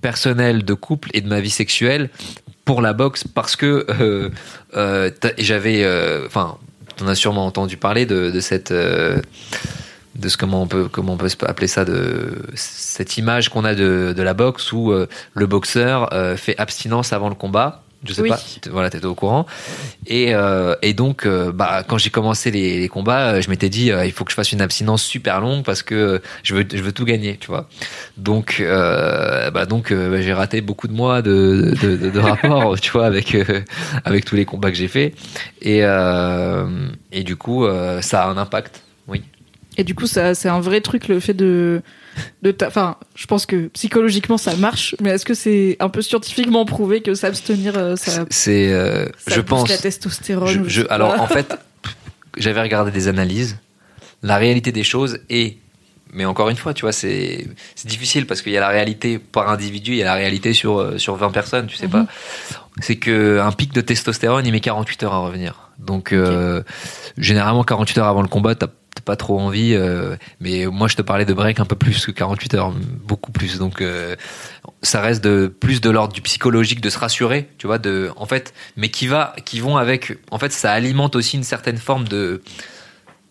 [0.00, 2.10] personnelle de couple et de ma vie sexuelle
[2.64, 4.30] pour la boxe parce que euh,
[4.76, 6.58] euh, j'avais euh, enfin
[7.00, 9.20] on a sûrement entendu parler de, cette euh,
[10.14, 13.74] de ce comment on peut comment on peut appeler ça de cette image qu'on a
[13.74, 17.82] de, de la boxe où euh, le boxeur euh, fait abstinence avant le combat.
[18.04, 18.30] Je sais Oui.
[18.30, 18.40] pas
[18.72, 19.46] voilà t'étais au courant.
[20.08, 23.68] Et euh, et donc euh, bah quand j'ai commencé les, les combats euh, je m'étais
[23.68, 26.66] dit euh, il faut que je fasse une abstinence super longue parce que je veux
[26.68, 27.68] je veux tout gagner tu vois.
[28.16, 32.78] Donc euh, bah donc bah, j'ai raté beaucoup de mois de de, de, de rapports
[32.80, 33.36] tu vois avec
[34.04, 35.14] avec tous les combats que j'ai fait
[35.60, 36.66] et euh,
[37.12, 39.22] et du coup euh, ça a un impact oui
[39.78, 41.80] Et du coup, ça, c'est un vrai truc, le fait de.
[42.66, 47.00] Enfin, je pense que psychologiquement, ça marche, mais est-ce que c'est un peu scientifiquement prouvé
[47.00, 51.54] que s'abstenir, euh, ça, c'est euh, je pense la testostérone Je- alors en fait,
[52.36, 53.56] j'avais regardé des analyses.
[54.22, 55.56] La réalité des choses est,
[56.12, 59.18] mais encore une fois, tu vois, c'est c'est difficile parce qu'il y a la réalité
[59.18, 61.92] par individu, il y a la réalité sur euh, sur 20 personnes, tu sais Mhm.
[61.92, 62.06] pas.
[62.80, 65.70] C'est que un pic de testostérone, il met 48 heures à revenir.
[65.78, 66.62] Donc euh,
[67.16, 68.68] généralement 48 heures avant le combat, t'as
[69.00, 69.74] pas trop envie.
[69.74, 72.72] euh, mais moi, je te parlais de break un peu plus que 48 heures,
[73.04, 73.58] beaucoup plus.
[73.58, 74.16] Donc euh,
[74.82, 78.26] ça reste de plus de l'ordre du psychologique de se rassurer, tu vois, de en
[78.26, 82.06] fait, mais qui va, qui vont avec, en fait, ça alimente aussi une certaine forme
[82.06, 82.42] de,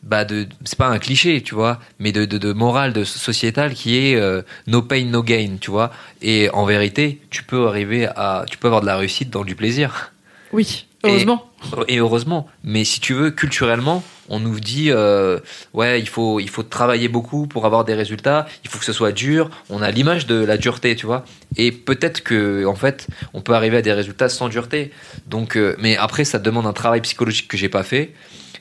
[0.04, 3.74] bah de, c'est pas un cliché, tu vois, mais de de, de morale, de sociétale
[3.74, 5.92] qui est euh, no pain no gain, tu vois.
[6.22, 9.56] Et en vérité, tu peux arriver à, tu peux avoir de la réussite dans du
[9.56, 10.12] plaisir.
[10.54, 11.48] Oui, heureusement.
[11.88, 15.40] Et heureusement, mais si tu veux, culturellement, on nous dit euh,
[15.74, 18.94] ouais, il faut il faut travailler beaucoup pour avoir des résultats, il faut que ce
[18.94, 19.50] soit dur.
[19.70, 21.26] On a l'image de la dureté, tu vois.
[21.58, 24.92] Et peut-être que en fait, on peut arriver à des résultats sans dureté.
[25.28, 28.14] Donc, euh, mais après, ça demande un travail psychologique que j'ai pas fait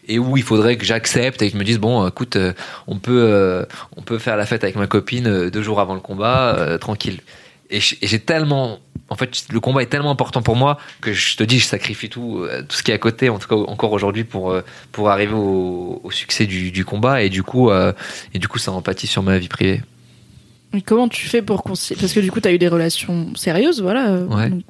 [0.08, 2.52] et où il faudrait que j'accepte et que je me dise bon, écoute, euh,
[2.88, 3.64] on peut
[3.96, 7.20] on peut faire la fête avec ma copine deux jours avant le combat, tranquille.
[7.70, 11.42] Et j'ai tellement en fait, le combat est tellement important pour moi que je te
[11.42, 13.92] dis, je sacrifie tout, euh, tout ce qui est à côté, en tout cas encore
[13.92, 14.62] aujourd'hui, pour euh,
[14.92, 17.22] pour arriver au, au succès du, du combat.
[17.22, 17.92] Et du coup, euh,
[18.34, 19.82] et du coup, ça empathie sur ma vie privée.
[20.72, 23.82] Et comment tu fais pour concilier Parce que du coup, t'as eu des relations sérieuses,
[23.82, 24.12] voilà.
[24.12, 24.50] Ouais.
[24.50, 24.62] donc,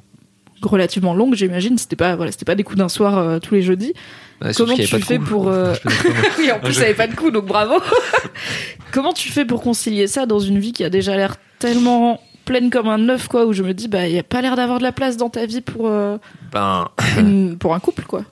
[0.63, 1.77] relativement longues, j'imagine.
[1.77, 3.93] C'était pas, voilà, c'était pas des coups d'un soir euh, tous les jeudis.
[4.41, 5.75] Ouais, Comment tu fais pour, euh,
[6.39, 7.75] oui, en plus, ça avait pas de coup, donc bravo.
[8.91, 12.19] Comment tu fais pour concilier ça dans une vie qui a déjà l'air tellement
[12.51, 14.57] pleine comme un œuf, quoi, où je me dis, bah, il y a pas l'air
[14.57, 16.17] d'avoir de la place dans ta vie pour, euh,
[16.51, 18.25] Ben, une- pour un couple, quoi.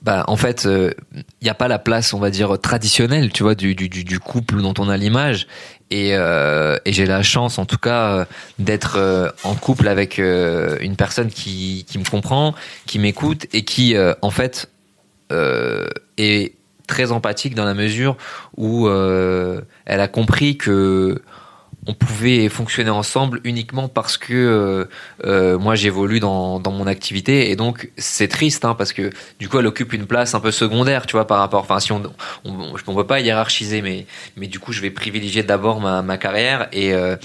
[0.00, 0.94] bah, en fait, il
[1.42, 4.72] n'y a pas la place, on va dire, traditionnelle, tu vois, du, du, couple dont
[4.78, 5.46] on a l'image.
[5.90, 8.24] Et, euh, et j'ai la chance, en tout cas, euh,
[8.58, 12.54] d'être euh, en couple avec euh, une personne qui, qui me comprend,
[12.86, 14.70] qui m'écoute et qui, euh, en fait,
[15.30, 16.54] euh, est
[16.86, 18.16] très empathique dans la mesure
[18.56, 21.20] où euh, elle a compris que
[21.88, 24.84] on pouvait fonctionner ensemble uniquement parce que euh,
[25.24, 29.10] euh, moi j'évolue dans, mon activité et donc c'est triste hein, parce que
[29.40, 31.90] du coup elle occupe une place un peu secondaire tu vois par rapport enfin si
[31.92, 32.02] on
[32.44, 36.18] on, on, peut pas hiérarchiser mais mais du coup je vais privilégier d'abord ma, ma
[36.18, 37.16] carrière et euh,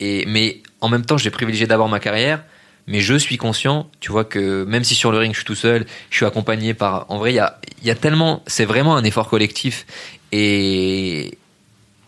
[0.00, 2.42] et mais en même temps je vais privilégier d'abord ma carrière
[2.88, 5.54] mais je suis conscient, tu vois, que même si sur le ring je suis tout
[5.54, 7.06] seul, je suis accompagné par.
[7.08, 8.42] En vrai, il y a, y a tellement.
[8.48, 9.86] C'est vraiment un effort collectif.
[10.32, 11.38] Et,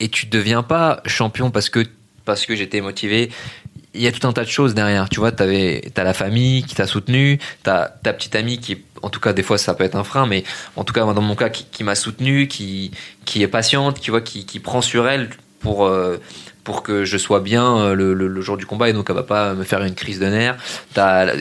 [0.02, 1.86] et tu deviens pas champion parce que,
[2.24, 3.30] parce que j'étais motivé.
[3.94, 5.08] Il y a tout un tas de choses derrière.
[5.08, 9.10] Tu vois, t'avais, t'as la famille qui t'a soutenu, t'as ta petite amie qui, en
[9.10, 10.44] tout cas, des fois ça peut être un frein, mais
[10.76, 12.90] en tout cas, dans mon cas, qui, qui m'a soutenu, qui,
[13.24, 15.30] qui est patiente, qui, voit, qui, qui prend sur elle
[15.60, 15.86] pour.
[15.86, 16.18] euh,
[16.64, 19.22] pour que je sois bien euh, le, le, jour du combat et donc elle va
[19.22, 20.56] pas me faire une crise de nerfs.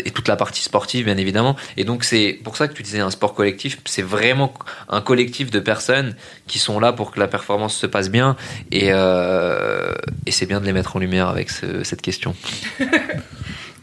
[0.05, 1.55] Et toute la partie sportive bien évidemment.
[1.77, 4.53] Et donc c'est pour ça que tu disais un sport collectif c'est vraiment
[4.89, 6.15] un collectif de personnes
[6.47, 8.35] qui sont là pour que la performance se passe bien.
[8.71, 9.93] Et, euh,
[10.25, 12.35] et c'est bien de les mettre en lumière avec ce, cette question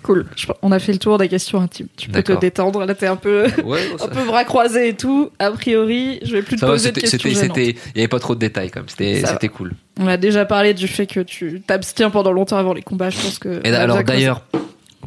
[0.02, 0.26] Cool.
[0.62, 1.88] On a fait le tour des questions intimes.
[1.96, 2.84] Tu peux te détendre.
[2.84, 5.30] Là, t'es un peu, ouais, un peu bras croisés et tout.
[5.38, 8.20] A priori, je vais plus te ça va, poser de questions il y avait pas
[8.20, 12.10] trop de détails même c'était, cool On a déjà parlé du fait que tu t'abstiens
[12.10, 13.10] pendant longtemps avant les combats.
[13.10, 13.60] Je pense que.
[13.64, 14.42] Et alors d'ailleurs,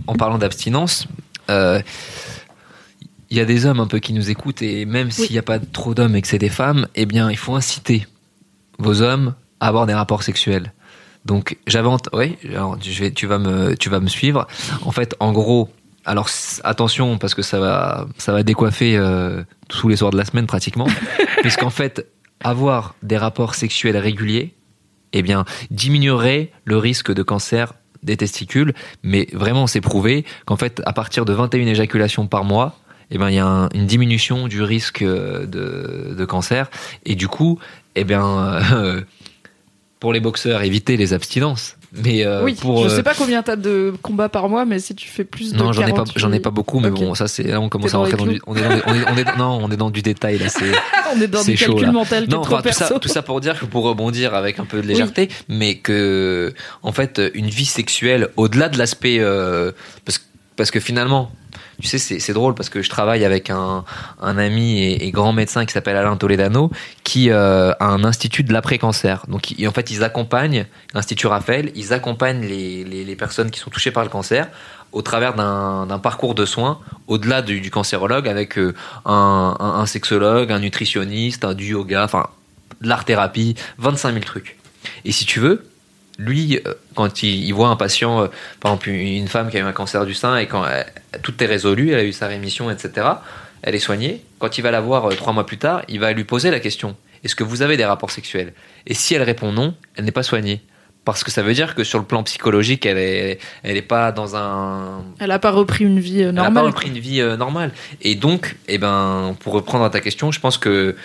[0.07, 1.07] en parlant d'abstinence,
[1.49, 1.81] euh,
[3.29, 5.43] il y a des hommes un peu qui nous écoutent et même s'il n'y a
[5.43, 8.05] pas trop d'hommes et que c'est des femmes, eh bien il faut inciter
[8.77, 10.73] vos hommes à avoir des rapports sexuels.
[11.25, 14.47] Donc j'avais, oui, alors, je vais, tu vas me, tu vas me suivre.
[14.83, 15.69] En fait, en gros,
[16.05, 16.29] alors
[16.63, 20.47] attention parce que ça va, ça va décoiffer euh, tous les soirs de la semaine
[20.47, 20.87] pratiquement,
[21.41, 22.07] puisqu'en fait
[22.43, 24.55] avoir des rapports sexuels réguliers,
[25.13, 30.81] eh bien diminuerait le risque de cancer des testicules, mais vraiment c'est prouvé qu'en fait
[30.87, 32.79] à partir de 21 éjaculations par mois,
[33.11, 36.71] eh ben il y a un- une diminution du risque euh, de, de cancer.
[37.05, 37.59] Et du coup,
[37.95, 38.25] eh bien
[38.73, 39.01] euh,
[40.01, 43.43] pour les boxeurs éviter les abstinences Mais euh, oui, pour je euh, sais pas combien
[43.43, 45.97] t'as de combats par mois, mais si tu fais plus de non, j'en ai pas,
[45.97, 48.25] 48 j'en ai pas beaucoup, mais bon, ça c'est là on commence à rentrer dans
[48.25, 50.49] du, on est dans, on est, on est- non, on est dans du détail là.
[50.49, 50.71] C'est
[51.15, 51.91] on est dans du chaud, calcul là.
[51.91, 54.81] mental non, enfin, tout ça, tout ça pour dire que pour rebondir avec un peu
[54.81, 59.71] de légèreté, mais que en fait une vie sexuelle au-delà de l'aspect euh,
[60.55, 61.31] parce que finalement
[61.81, 63.83] tu sais c'est drôle parce que je travaille avec un,
[64.21, 66.71] un ami et, grand médecin qui s'appelle Alain Toledano
[67.03, 71.93] qui euh, a un institut de l'après-cancer donc en fait ils accompagnent l'institut Raphaël ils
[71.93, 74.47] accompagnent les, les, personnes qui sont touchées par le cancer
[74.93, 78.73] au travers d'un parcours de soins au-delà du, du cancérologue avec euh,
[79.05, 82.27] un, un, un sexologue un nutritionniste un, du yoga enfin
[82.81, 84.57] de l'art-thérapie, 25 000 trucs.
[85.05, 85.63] Et si tu veux,
[86.21, 88.27] lui, euh, quand il, il voit un patient, euh,
[88.59, 90.83] par exemple une femme qui a eu un cancer du sein et quand euh,
[91.23, 93.07] tout est résolu, elle a eu sa rémission, etc.,
[93.63, 96.23] elle est soignée, quand il va la voir trois mois plus tard, il va lui
[96.23, 98.53] poser la question, est-ce que vous avez des rapports sexuels?
[98.87, 100.61] Et si elle répond non, elle n'est pas soignée.
[101.03, 104.11] Parce que ça veut dire que sur le plan psychologique, elle est, elle est pas
[104.11, 106.63] dans un, Elle a pas repris une vie euh, elle n'a normale.
[106.63, 107.71] pas repris une vie normale.
[108.01, 110.95] Et donc, eh ben, pour reprendre à ta question, je pense que,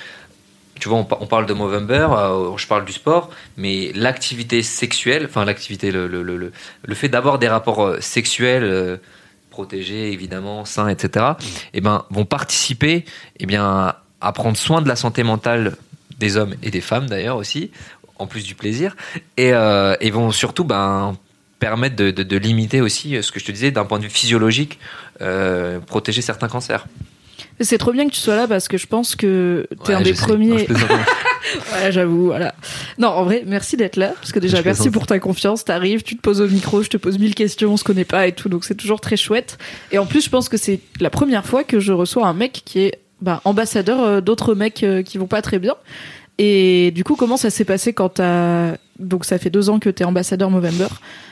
[0.81, 4.63] tu vois, on, par- on parle de Movember, euh, je parle du sport, mais l'activité
[4.63, 8.97] sexuelle, enfin l'activité, le, le, le, le- fait d'avoir des rapports euh, sexuels euh,
[9.51, 11.27] protégés, évidemment, sains, etc.,
[11.75, 13.05] eh ben, vont participer
[13.41, 15.77] eh bien, à prendre soin de la santé mentale
[16.19, 17.71] des hommes et des femmes d'ailleurs aussi,
[18.19, 18.97] en plus du plaisir,
[19.37, 19.49] et,
[20.01, 21.17] et vont surtout ben,
[21.59, 24.11] permettre de, de- de limiter aussi ce que je te disais d'un point de vue
[24.11, 24.79] physiologique,
[25.87, 26.87] protéger certains cancers.
[27.61, 30.01] C'est trop bien que tu sois là parce que je pense que t'es Ouais, un
[30.03, 30.27] des sais.
[30.27, 30.67] Premiers.
[31.81, 32.55] Ouais, j'avoue, voilà.
[32.99, 34.95] Non, en vrai, merci d'être là parce que déjà Je merci plaisante.
[34.95, 35.65] pour ta confiance.
[35.65, 38.27] T'arrives, tu te poses au micro, je te pose mille questions, on se connaît pas
[38.27, 39.57] et tout, donc c'est toujours très chouette.
[39.93, 42.63] Et en plus, je pense que c'est la première fois que je reçois un mec
[42.65, 45.75] qui est bah, ambassadeur euh, d'autres mecs euh, qui vont pas très bien.
[46.39, 49.89] Et du coup, comment ça s'est passé quand t'as donc ça fait deux ans que
[49.91, 50.89] t'es ambassadeur Movember.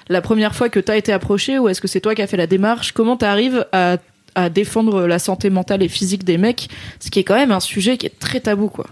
[0.09, 2.37] La première fois que t'as été approché, ou est-ce que c'est toi qui as fait
[2.37, 2.93] la démarche?
[2.93, 3.97] Comment t'arrives à
[4.35, 6.69] à défendre la santé mentale et physique des mecs,
[7.01, 8.87] ce qui est quand même un sujet qui est très tabou, quoi.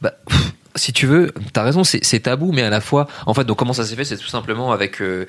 [0.00, 0.14] Bah,
[0.76, 3.72] si tu veux, t'as raison, c'est tabou, mais à la fois, en fait, donc comment
[3.72, 5.26] ça s'est fait, c'est tout simplement avec euh,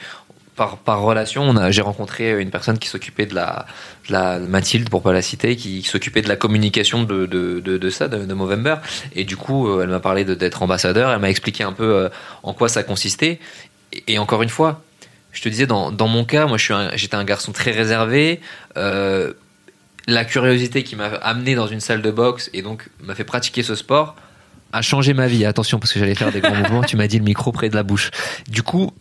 [0.55, 3.65] par, par relation, on a, j'ai rencontré une personne qui s'occupait de la,
[4.07, 7.89] de la Mathilde, pour pas la citer, qui, s'occupait de la communication de, de, de,
[7.89, 8.77] ça, de, de Movember,
[9.13, 12.09] et du coup, euh, elle m'a parlé d'être ambassadeur, elle m'a expliqué un peu euh,
[12.43, 13.39] en quoi ça consistait,
[14.07, 14.81] et encore une fois.
[15.36, 18.39] Je te disais, dans, dans mon cas, moi, un- j'étais un garçon très réservé.
[18.77, 19.33] euh,
[20.07, 23.63] la curiosité qui m'a amené dans une salle de boxe et donc m'a fait pratiquer
[23.63, 24.15] ce sport
[24.71, 25.45] a changé ma vie.
[25.45, 26.83] Attention, parce que j'allais faire des grands mouvements.
[26.83, 28.11] Tu m'as dit le micro près de la bouche.
[28.49, 28.91] Du coup,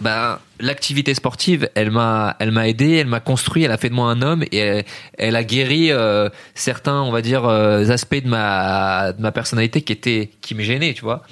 [0.00, 3.94] ben, l'activité sportive, elle m'a, elle m'a aidé, elle m'a construit, elle a fait de
[3.94, 4.84] moi un homme et elle,
[5.18, 9.82] elle a guéri euh, certains, on va dire, euh, aspects de ma, de ma personnalité
[9.82, 11.22] qui étaient, qui me gênaient, tu vois.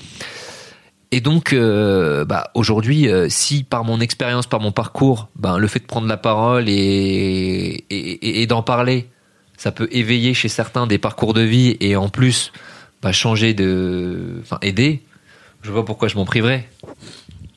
[1.13, 5.67] Et donc, euh, bah, aujourd'hui, euh, si par mon expérience, par mon parcours, ben, le
[5.67, 9.09] fait de prendre la parole et, d'en parler,
[9.57, 12.53] ça peut éveiller chez certains des parcours de vie et en plus
[13.03, 15.03] bah, changer de, enfin aider.
[15.63, 16.69] Je vois pourquoi je m'en priverais.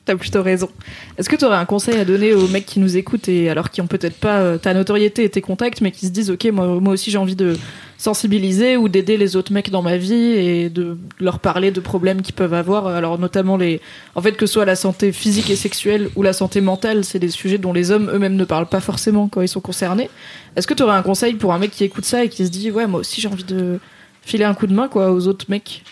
[0.06, 0.68] T'as plutôt raison.
[1.16, 3.70] Est-ce que tu aurais un conseil à donner aux mecs qui nous écoutent et alors
[3.70, 6.44] qui ont peut-être pas euh, ta notoriété et tes contacts, mais qui se disent ok
[6.52, 7.56] moi, moi aussi j'ai envie de
[7.96, 12.20] sensibiliser ou d'aider les autres mecs dans ma vie et de leur parler de problèmes
[12.20, 12.86] qu'ils peuvent avoir?
[12.86, 13.80] Alors notamment les,
[14.14, 17.18] en fait que ce soit la santé physique et sexuelle ou la santé mentale, c'est
[17.18, 20.10] des sujets dont les hommes eux-mêmes ne parlent pas forcément quand ils sont concernés.
[20.54, 22.50] Est-ce que tu aurais un conseil pour un mec qui écoute ça et qui se
[22.50, 23.80] dit ouais moi aussi j'ai envie de
[24.20, 25.82] filer un coup de main quoi aux autres mecs?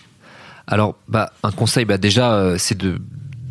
[0.66, 2.98] Alors, bah, un conseil, bah, déjà, euh, c'est de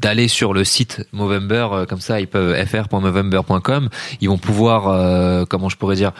[0.01, 3.89] d'aller sur le site Movember, euh, comme ça, ils peuvent fr.movember.com.
[4.19, 6.11] Ils vont pouvoir, euh, comment je pourrais dire,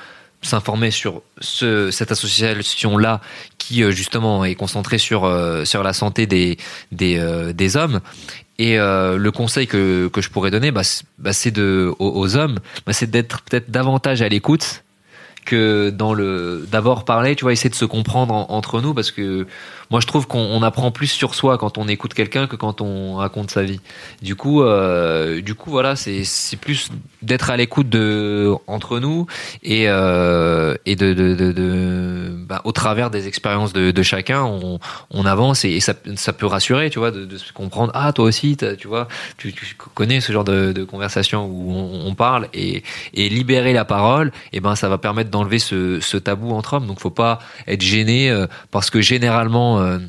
[0.43, 3.21] s'informer sur ce, cette association-là
[3.57, 5.29] qui, euh, justement, est concentrée sur,
[5.65, 6.57] sur la santé des,
[6.91, 7.99] des, hommes.
[8.59, 12.93] Et le conseil que, que je pourrais donner, bah, c'est bah, de, aux, hommes, bah,
[12.93, 14.83] c'est d'être peut-être davantage à l'écoute
[15.45, 19.09] que dans le d'abord parler tu vois essayer de se comprendre en- entre nous parce
[19.09, 19.47] que
[19.91, 22.81] moi je trouve qu'on on apprend plus sur soi quand on écoute quelqu'un que quand
[22.81, 23.81] on raconte sa vie.
[24.21, 26.23] Du coup euh, du coup voilà c'est
[26.59, 26.89] plus
[27.21, 29.27] d'être à l'écoute de entre nous
[29.61, 34.79] et euh, et de de, de, bah, au travers des expériences de, de chacun on,
[35.11, 37.91] on avance et, ça ça peut rassurer tu vois de, de se comprendre.
[37.93, 39.53] Ah toi aussi tu vois tu,
[39.93, 42.83] connais ce genre de, de conversation où on, parle et
[43.13, 46.87] et libérer la parole et ben ça va permettre d'enlever ce, ce tabou entre hommes.
[46.87, 49.99] Donc faut pas être gêné euh, parce que généralement euh,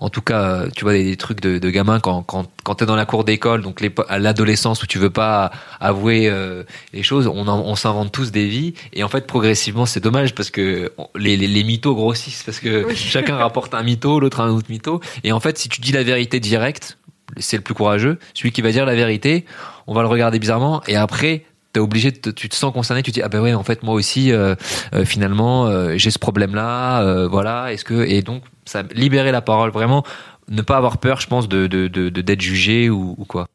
[0.00, 2.84] en tout cas, tu vois, des, des trucs de, de gamins quand, quand, quand tu
[2.84, 5.50] es dans la cour d'école, donc à l'adolescence où tu veux pas
[5.80, 6.62] avouer euh,
[6.92, 8.74] les choses, on, en- on s'invente tous des vies.
[8.92, 12.86] Et en fait, progressivement, c'est dommage parce que les, les, les mythos grossissent parce que
[12.94, 15.00] chacun rapporte un mytho, l'autre un autre mytho.
[15.24, 16.96] Et en fait, si tu dis la vérité directe,
[17.36, 18.18] c'est le plus courageux.
[18.34, 19.44] Celui qui va dire la vérité,
[19.88, 21.44] on va le regarder bizarrement et après
[21.78, 24.32] obligé tu te sens concerné tu te dis ah ben ouais en fait moi aussi
[24.32, 24.54] euh,
[24.94, 29.40] euh, finalement euh, j'ai ce problème là voilà est-ce que et donc ça libérer la
[29.42, 30.04] parole vraiment
[30.48, 33.46] ne pas avoir peur je pense de d'être jugé ou, ou quoi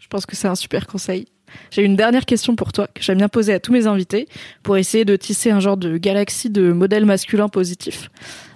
[0.00, 1.26] je pense que c'est un super conseil
[1.70, 4.28] j'ai une dernière question pour toi que j'aime bien poser à tous mes invités
[4.62, 8.10] pour essayer de tisser un genre de galaxie de modèles masculins positifs.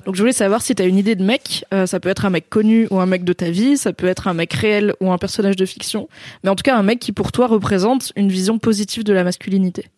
[0.06, 2.24] Donc je voulais savoir si tu as une idée de mec, euh, ça peut être
[2.24, 4.94] un mec connu ou un mec de ta vie, ça peut être un mec réel
[5.00, 6.08] ou un personnage de fiction,
[6.44, 9.24] mais en tout cas un mec qui pour toi représente une vision positive de la
[9.24, 9.90] masculinité.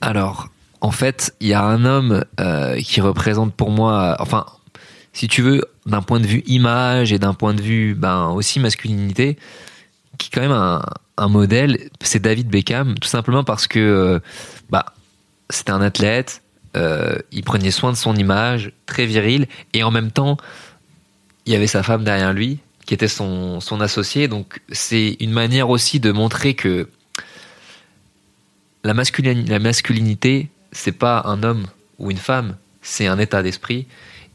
[0.00, 0.48] Alors,
[0.80, 4.46] en fait, il y a un homme euh, qui représente pour moi, enfin,
[5.12, 8.58] si tu veux, d'un point de vue image et d'un point de vue ben, aussi
[8.58, 9.36] masculinité,
[10.16, 10.82] qui est quand même un,
[11.18, 14.18] un modèle, c'est David Beckham, tout simplement parce que euh,
[14.70, 14.86] bah,
[15.50, 16.42] c'était un athlète,
[16.76, 20.36] euh, il prenait soin de son image, très viril, et en même temps,
[21.46, 25.70] il y avait sa femme derrière lui, qui était son, associé, donc c'est une manière
[25.70, 26.88] aussi de montrer que
[28.84, 31.66] la, la masculinité, c'est pas un homme
[31.98, 33.86] ou une femme, c'est un état d'esprit.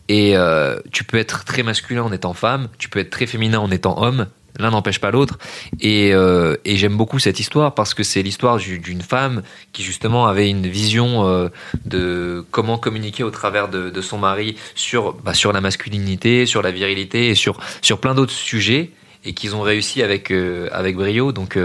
[0.10, 3.60] Et euh, tu peux être très masculin en étant femme, tu peux être très féminin
[3.60, 4.28] en étant homme,
[4.60, 5.39] L'un n'empêche pas l'autre.
[5.80, 9.41] Et, euh, et j'aime beaucoup cette histoire parce que c'est l'histoire d'une femme
[9.72, 11.49] qui justement avait une vision euh,
[11.86, 16.72] de comment communiquer au travers de, son mari sur, bah, sur la masculinité, sur la
[16.72, 18.91] virilité et sur, sur plein d'autres sujets
[19.26, 21.32] et qu'ils ont réussi avec, euh, avec brio.
[21.32, 21.58] Donc,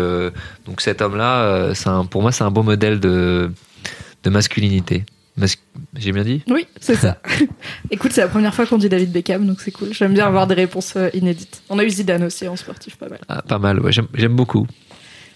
[0.65, 1.73] donc cet homme-là,
[2.11, 3.51] pour moi, c'est un beau modèle de,
[4.23, 5.05] de masculinité.
[5.97, 6.43] J'ai bien dit?
[6.49, 7.19] Oui, c'est ça.
[7.91, 9.93] Écoute, c'est la première fois qu'on dit David Beckham, donc c'est cool.
[9.93, 11.63] J'aime bien avoir des réponses euh, inédites.
[11.69, 13.21] On a eu Zidane aussi en sportif, pas mal.
[13.29, 14.67] Ah, pas mal, ouais, j'aime beaucoup.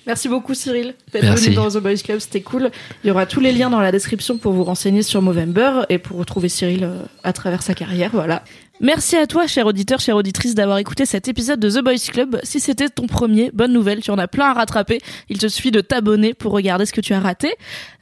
[0.06, 2.70] Merci beaucoup Cyril d'être venu dans The Boys Club, c'était cool.
[3.04, 5.98] Il y aura tous les liens dans la description pour vous renseigner sur Movember et
[5.98, 8.42] pour retrouver Cyril euh, à travers sa carrière, voilà.
[8.80, 12.40] Merci à toi, cher auditeur, chère auditrice, d'avoir écouté cet épisode de The Boys Club.
[12.42, 14.98] Si c'était ton premier, bonne nouvelle, tu en as plein à rattraper.
[15.28, 17.54] Il te suffit de t'abonner pour regarder ce que tu as raté.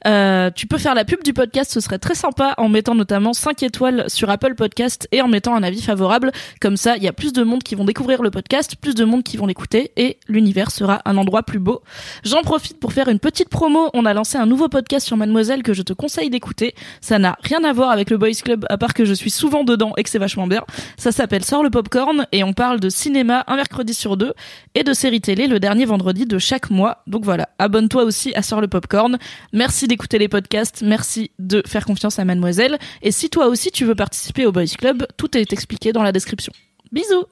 [0.07, 3.33] Euh, tu peux faire la pub du podcast, ce serait très sympa, en mettant notamment
[3.33, 6.31] 5 étoiles sur Apple Podcast et en mettant un avis favorable.
[6.61, 9.03] Comme ça, il y a plus de monde qui vont découvrir le podcast, plus de
[9.03, 11.81] monde qui vont l'écouter et l'univers sera un endroit plus beau.
[12.23, 13.89] J'en profite pour faire une petite promo.
[13.93, 16.73] On a lancé un nouveau podcast sur Mademoiselle que je te conseille d'écouter.
[17.01, 19.63] Ça n'a rien à voir avec le Boys Club, à part que je suis souvent
[19.63, 20.60] dedans et que c'est vachement bien.
[20.97, 24.33] Ça s'appelle Sors le popcorn et on parle de cinéma un mercredi sur deux
[24.75, 27.03] et de séries télé le dernier vendredi de chaque mois.
[27.07, 29.17] Donc voilà, abonne-toi aussi à Sors le popcorn.
[29.53, 32.77] Merci d'écouter les podcasts, merci de faire confiance à Mademoiselle.
[33.01, 36.11] Et si toi aussi tu veux participer au Boys Club, tout est expliqué dans la
[36.11, 36.53] description.
[36.91, 37.25] Bisous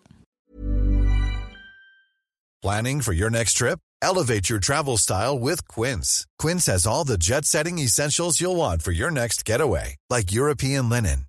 [2.61, 3.79] Planning for your next trip?
[4.01, 6.25] Elevate your travel style with Quince.
[6.37, 11.28] Quince has all the jet-setting essentials you'll want for your next getaway, like European linen